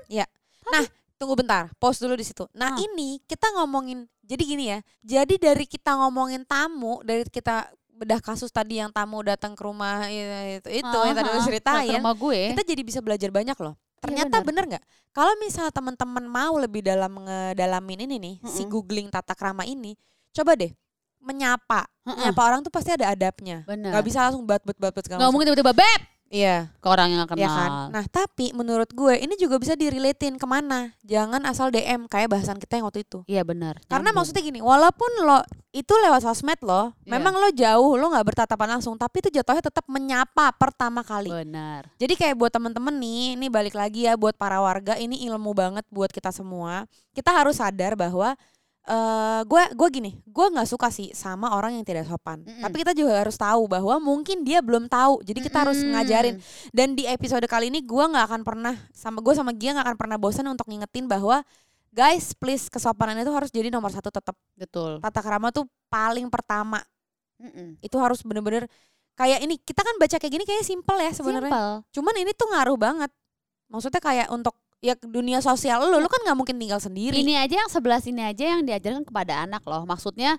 tunggu 1.15 1.41
bentar, 1.41 1.73
pause 1.79 2.05
dulu 2.05 2.15
di 2.15 2.27
situ. 2.27 2.45
Nah, 2.53 2.75
Ah. 2.75 2.79
ini 2.79 3.17
kita 3.25 3.49
ngomongin 3.55 4.05
jadi 4.21 4.43
gini 4.45 4.65
ya. 4.69 4.79
Jadi 5.01 5.35
dari 5.37 5.65
kita 5.65 5.97
ngomongin 5.97 6.45
tamu, 6.45 7.01
dari 7.01 7.25
kita 7.25 7.71
bedah 7.95 8.19
kasus 8.19 8.51
tadi 8.51 8.77
yang 8.77 8.91
tamu 8.91 9.23
datang 9.23 9.55
ke 9.55 9.63
rumah 9.63 10.07
itu 10.07 10.27
itu, 10.61 10.83
itu 10.83 10.97
yang 11.01 11.15
tadi 11.15 11.29
lu 11.29 11.39
Ah, 11.39 11.47
ceritain. 11.47 11.89
ke 11.89 11.97
rumah 11.97 12.15
gue. 12.15 12.41
kita 12.53 12.63
jadi 12.67 12.83
bisa 12.83 12.99
belajar 12.99 13.31
banyak 13.31 13.55
loh. 13.57 13.75
Ternyata 13.99 14.37
benar. 14.37 14.45
bener 14.45 14.65
nggak? 14.69 14.85
Kalau 15.11 15.33
misal 15.39 15.71
teman-teman 15.71 16.25
mau 16.25 16.59
lebih 16.59 16.83
dalam 16.83 17.25
ngedalamin 17.25 18.05
ini 18.05 18.17
nih, 18.19 18.35
si 18.45 18.63
Mm-mm. 18.63 18.71
googling 18.71 19.09
tata 19.09 19.33
krama 19.33 19.65
ini, 19.65 19.95
coba 20.31 20.53
deh 20.55 20.75
menyapa. 21.19 21.89
Heeh. 22.05 22.17
Menyapa 22.21 22.41
orang 22.43 22.61
tuh 22.61 22.69
pasti 22.69 22.93
ada 22.93 23.09
adabnya. 23.09 23.65
Benar. 23.65 23.97
Gak 23.97 24.05
bisa 24.05 24.19
langsung 24.21 24.45
bat-bat-bat 24.45 24.93
segala 25.01 25.17
Nggak 25.17 25.25
macam. 25.25 25.33
mungkin 25.33 25.47
tiba-tiba 25.49 25.73
beb 25.73 26.01
Iya, 26.35 26.75
ke 26.83 26.87
orang 26.91 27.15
yang 27.15 27.31
kenal. 27.31 27.39
ya 27.39 27.47
kan. 27.47 27.71
Nah 27.95 28.05
tapi 28.11 28.51
menurut 28.51 28.91
gue 28.91 29.23
ini 29.23 29.39
juga 29.39 29.55
bisa 29.63 29.79
direlatein 29.79 30.35
ke 30.35 30.47
mana? 30.51 30.91
Jangan 31.07 31.39
asal 31.47 31.71
DM 31.71 32.11
kayak 32.11 32.27
bahasan 32.27 32.59
kita 32.59 32.75
yang 32.75 32.91
waktu 32.91 33.07
itu. 33.07 33.23
Iya 33.31 33.47
benar. 33.47 33.79
Karena 33.87 34.11
nyambung. 34.11 34.27
maksudnya 34.27 34.43
gini, 34.43 34.59
walaupun 34.59 35.07
lo 35.23 35.47
itu 35.71 35.95
lewat 35.95 36.27
sosmed 36.27 36.59
lo, 36.63 36.91
Iya. 37.07 37.19
memang 37.19 37.35
lo 37.35 37.49
jauh, 37.55 37.95
lo 37.95 38.11
nggak 38.11 38.27
bertatapan 38.35 38.79
langsung, 38.79 38.99
tapi 38.99 39.23
itu 39.23 39.31
jatuhnya 39.31 39.63
tetap 39.63 39.87
menyapa 39.87 40.51
pertama 40.59 41.07
kali. 41.07 41.31
benar. 41.31 41.87
Jadi 42.03 42.15
kayak 42.19 42.35
buat 42.35 42.51
temen-temen 42.51 42.95
nih, 42.99 43.39
ini 43.39 43.47
balik 43.47 43.79
lagi 43.79 44.07
ya 44.07 44.19
buat 44.19 44.35
para 44.35 44.59
warga, 44.59 44.99
ini 44.99 45.23
ilmu 45.31 45.55
banget 45.55 45.87
buat 45.91 46.11
kita 46.11 46.35
semua. 46.35 46.87
Kita 47.15 47.31
harus 47.31 47.63
sadar 47.63 47.95
bahwa 47.95 48.35
eh 48.85 49.41
gue 49.49 49.63
gue 49.73 49.89
gini, 49.89 50.13
gue 50.29 50.47
nggak 50.53 50.69
suka 50.69 50.93
sih 50.93 51.09
sama 51.17 51.57
orang 51.57 51.81
yang 51.81 51.85
tidak 51.89 52.05
sopan. 52.05 52.45
Mm-mm. 52.45 52.61
Tapi 52.61 52.77
kita 52.85 52.93
juga 52.93 53.17
harus 53.17 53.33
tahu 53.41 53.65
bahwa 53.65 53.97
mungkin 53.97 54.45
dia 54.45 54.61
belum 54.61 54.93
tahu. 54.93 55.25
Jadi 55.25 55.41
kita 55.41 55.65
harus 55.65 55.81
Mm-mm. 55.81 55.97
ngajarin. 55.97 56.37
Dan 56.69 56.93
di 56.93 57.09
episode 57.09 57.49
kali 57.49 57.73
ini 57.73 57.81
gue 57.81 58.05
nggak 58.05 58.29
akan 58.29 58.43
pernah 58.45 58.77
sama 58.93 59.25
gue 59.25 59.33
sama 59.33 59.57
Gia 59.57 59.73
nggak 59.73 59.87
akan 59.89 59.97
pernah 59.97 60.17
bosan 60.21 60.45
untuk 60.53 60.69
ngingetin 60.69 61.09
bahwa 61.09 61.41
guys 61.97 62.37
please 62.37 62.69
kesopanan 62.69 63.17
itu 63.17 63.33
harus 63.33 63.49
jadi 63.49 63.73
nomor 63.73 63.89
satu 63.89 64.13
tetap. 64.13 64.37
Betul. 64.53 65.01
Tata 65.01 65.21
kerama 65.25 65.49
tuh 65.49 65.65
paling 65.89 66.29
pertama. 66.29 66.85
Mm-mm. 67.41 67.81
Itu 67.81 67.97
harus 68.05 68.21
bener-bener 68.21 68.69
kayak 69.17 69.49
ini 69.49 69.57
kita 69.65 69.81
kan 69.81 69.97
baca 69.97 70.21
kayak 70.21 70.29
gini 70.29 70.45
kayaknya 70.45 70.67
simple 70.67 70.99
ya 71.01 71.13
sebenarnya. 71.17 71.81
Cuman 71.89 72.15
ini 72.21 72.37
tuh 72.37 72.53
ngaruh 72.53 72.77
banget. 72.77 73.09
Maksudnya 73.73 74.05
kayak 74.05 74.29
untuk 74.29 74.61
ya 74.85 74.93
dunia 75.01 75.41
sosial 75.41 75.81
lu, 75.81 75.97
lu 75.97 76.05
kan 76.07 76.21
nggak 76.21 76.37
mungkin 76.37 76.61
tinggal 76.61 76.77
sendiri. 76.77 77.17
Ini 77.17 77.41
aja 77.41 77.65
yang 77.65 77.71
sebelah 77.73 78.05
sini 78.05 78.21
aja 78.21 78.45
yang 78.45 78.61
diajarkan 78.61 79.01
kepada 79.03 79.41
anak 79.41 79.65
loh. 79.65 79.89
Maksudnya 79.89 80.37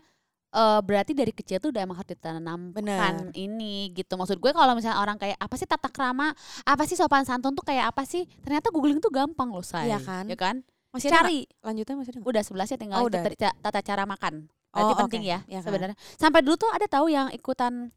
eh 0.56 0.80
berarti 0.80 1.12
dari 1.12 1.34
kecil 1.34 1.58
tuh 1.58 1.74
udah 1.74 1.82
emang 1.82 1.98
harus 1.98 2.14
ditanamkan 2.14 2.72
Benar. 2.78 3.34
ini 3.34 3.90
gitu. 3.92 4.14
Maksud 4.16 4.38
gue 4.38 4.54
kalau 4.54 4.78
misalnya 4.78 5.02
orang 5.02 5.18
kayak 5.18 5.36
apa 5.36 5.56
sih 5.58 5.66
tata 5.66 5.90
krama, 5.90 6.32
apa 6.62 6.84
sih 6.86 6.94
sopan 6.94 7.26
santun 7.26 7.52
tuh 7.52 7.66
kayak 7.66 7.90
apa 7.90 8.06
sih? 8.06 8.24
Ternyata 8.46 8.70
googling 8.70 9.02
tuh 9.02 9.10
gampang 9.10 9.50
loh, 9.50 9.66
say. 9.66 9.90
Iya 9.90 9.98
kan? 10.00 10.30
Ya 10.30 10.38
kan? 10.38 10.62
Masih 10.94 11.12
ada 11.12 11.28
Cari. 11.28 11.44
nggak? 11.44 11.66
lanjutnya 11.66 11.96
masih 12.00 12.12
ada? 12.16 12.20
Udah 12.24 12.42
sebelasnya 12.46 12.78
tinggal 12.80 12.98
Oh, 13.04 13.10
udah. 13.12 13.22
tata 13.36 13.80
cara 13.84 14.08
makan. 14.08 14.48
Berarti 14.72 14.94
Oh, 14.94 15.00
penting 15.04 15.24
oke. 15.24 15.32
ya, 15.34 15.40
Iya 15.44 15.60
kan? 15.60 15.66
sebenarnya. 15.68 15.98
Sampai 16.16 16.40
dulu 16.40 16.56
tuh 16.56 16.72
ada 16.72 16.88
tahu 16.88 17.12
yang 17.12 17.28
ikutan 17.32 17.92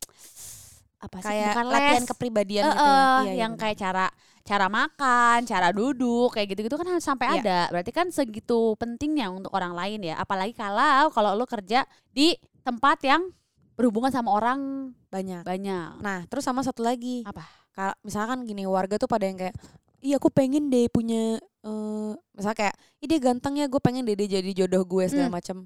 apa 0.99 1.17
sih? 1.19 1.27
Kayak 1.29 1.49
Bukan 1.53 1.67
latihan 1.69 2.03
les. 2.03 2.09
kepribadian 2.09 2.63
Eh, 2.63 2.69
gitu 2.69 2.83
ya. 2.83 2.91
Iya, 2.91 3.07
iya, 3.25 3.33
yang 3.39 3.53
benar. 3.53 3.63
kayak 3.65 3.77
cara 3.79 4.07
cara 4.43 4.67
makan, 4.67 5.39
cara 5.45 5.69
duduk 5.71 6.29
kayak 6.31 6.47
gitu-gitu 6.49 6.75
kan 6.75 6.89
harus 6.89 7.05
sampai 7.05 7.27
Iya. 7.29 7.37
ada. 7.39 7.59
Berarti 7.71 7.91
kan 7.91 8.07
segitu 8.09 8.59
pentingnya 8.75 9.29
untuk 9.29 9.53
orang 9.53 9.73
lain 9.73 10.01
ya. 10.03 10.17
Apalagi 10.17 10.53
kalau 10.53 11.09
kalau 11.09 11.33
lu 11.33 11.45
kerja 11.45 11.85
di 12.09 12.33
tempat 12.63 12.99
yang 13.03 13.29
berhubungan 13.75 14.11
sama 14.11 14.33
orang 14.33 14.91
banyak. 15.07 15.43
banyak. 15.43 16.01
Nah, 16.01 16.27
terus 16.27 16.43
sama 16.43 16.61
satu 16.61 16.81
lagi. 16.81 17.23
Apa? 17.23 17.47
Kalau 17.71 17.95
misalkan 18.03 18.43
gini 18.43 18.65
warga 18.65 18.97
tuh 18.97 19.07
pada 19.07 19.23
yang 19.23 19.39
kayak 19.39 19.55
iya 20.01 20.17
aku 20.17 20.29
pengen 20.29 20.67
deh 20.67 20.89
punya 20.89 21.39
eh 21.61 22.11
misalnya 22.33 22.55
kayak 22.57 22.75
dia 23.01 23.19
ganteng 23.21 23.55
ya 23.55 23.67
gue 23.67 23.79
pengen 23.79 24.03
deh 24.03 24.15
dia 24.15 24.39
jadi 24.39 24.51
jodoh 24.57 24.83
gue 24.83 25.05
segala 25.07 25.27
Hmm. 25.27 25.37
macam 25.37 25.57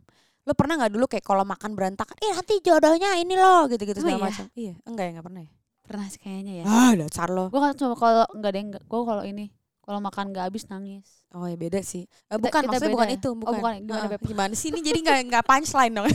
lo 0.42 0.52
pernah 0.52 0.74
nggak 0.74 0.90
dulu 0.90 1.06
kayak 1.06 1.22
kalau 1.22 1.42
makan 1.42 1.70
berantakan 1.72 2.14
eh 2.18 2.30
nanti 2.30 2.58
jodohnya 2.60 3.14
ini 3.14 3.34
loh 3.34 3.66
gitu 3.66 3.82
gitu 3.82 3.98
Oh, 3.98 4.04
segala 4.04 4.18
iya? 4.18 4.26
macam 4.26 4.44
iya 4.52 4.74
enggak 4.82 5.04
ya 5.04 5.10
nggak 5.12 5.26
pernah 5.26 5.42
ya 5.42 5.52
Pernah 5.82 6.06
sih 6.08 6.18
kayaknya 6.18 6.52
ya. 6.58 6.64
ah 6.64 6.92
dasar 6.94 7.28
lo 7.28 7.46
Gue 7.46 7.58
kan 7.58 7.74
cuma 7.74 7.94
kalau 7.94 8.22
enggak 8.32 8.50
deh, 8.50 8.62
enggak. 8.62 8.82
Gue 8.84 9.00
kalau 9.02 9.22
ini 9.22 9.50
kalau 9.80 9.98
makan 9.98 10.30
nggak 10.30 10.44
habis 10.46 10.64
nangis. 10.66 11.06
oh 11.30 11.42
ya 11.44 11.54
beda 11.54 11.82
sih 11.82 12.06
Eh, 12.28 12.38
bukan 12.38 12.60
kita 12.60 12.70
maksudnya 12.70 12.86
beda 12.86 12.94
bukan 12.94 13.08
ya? 13.08 13.14
itu 13.14 13.28
Oh, 13.28 13.36
bukan, 13.36 13.52
bukan. 13.52 13.74
Gimana, 13.82 14.06
Beb? 14.08 14.20
gimana 14.24 14.52
sih 14.52 14.68
ini 14.70 14.80
jadi 14.80 14.98
nggak 15.00 15.18
nggak 15.28 15.44
punchline 15.44 15.92
dong 15.92 16.06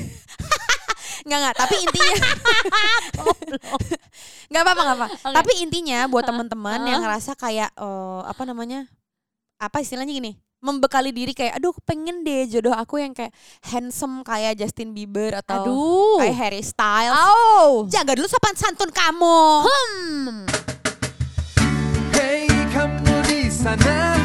nggak 1.28 1.38
nggak 1.38 1.56
tapi 1.58 1.76
intinya 1.78 2.16
nggak 4.50 4.62
apa-apa 4.62 4.82
nggak 4.82 4.98
apa 4.98 5.08
Oke. 5.10 5.36
tapi 5.36 5.52
intinya 5.60 6.00
buat 6.08 6.24
teman-teman 6.24 6.80
yang 6.86 7.00
ngerasa 7.02 7.32
kayak 7.36 7.70
eh, 7.74 8.22
apa 8.24 8.44
namanya 8.44 8.88
apa 9.58 9.78
istilahnya 9.80 10.12
gini 10.12 10.32
membekali 10.60 11.12
diri 11.12 11.32
kayak 11.32 11.56
aduh 11.56 11.74
pengen 11.84 12.22
deh 12.22 12.48
jodoh 12.48 12.72
aku 12.72 12.98
yang 12.98 13.12
kayak 13.12 13.30
handsome 13.63 14.22
kayak 14.22 14.56
Justin 14.56 14.91
Bieber 14.91 15.36
atau 15.36 15.63
Aduh. 15.63 16.17
kayak 16.20 16.36
Harry 16.36 16.62
Styles 16.62 17.13
Oh. 17.13 17.86
jaga 17.88 18.13
dulu 18.13 18.26
sopan 18.26 18.54
santun 18.54 18.89
kamu 18.89 19.39
Hmm. 19.63 20.50
Hey 22.12 22.50
kamu 22.70 23.15
di 23.24 23.41
sana 23.48 24.17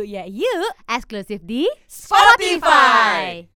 Yuk 0.00 0.08
Ya 0.08 0.24
Yuk 0.24 0.72
eksklusif 0.88 1.44
di 1.44 1.68
Spotify. 1.84 3.50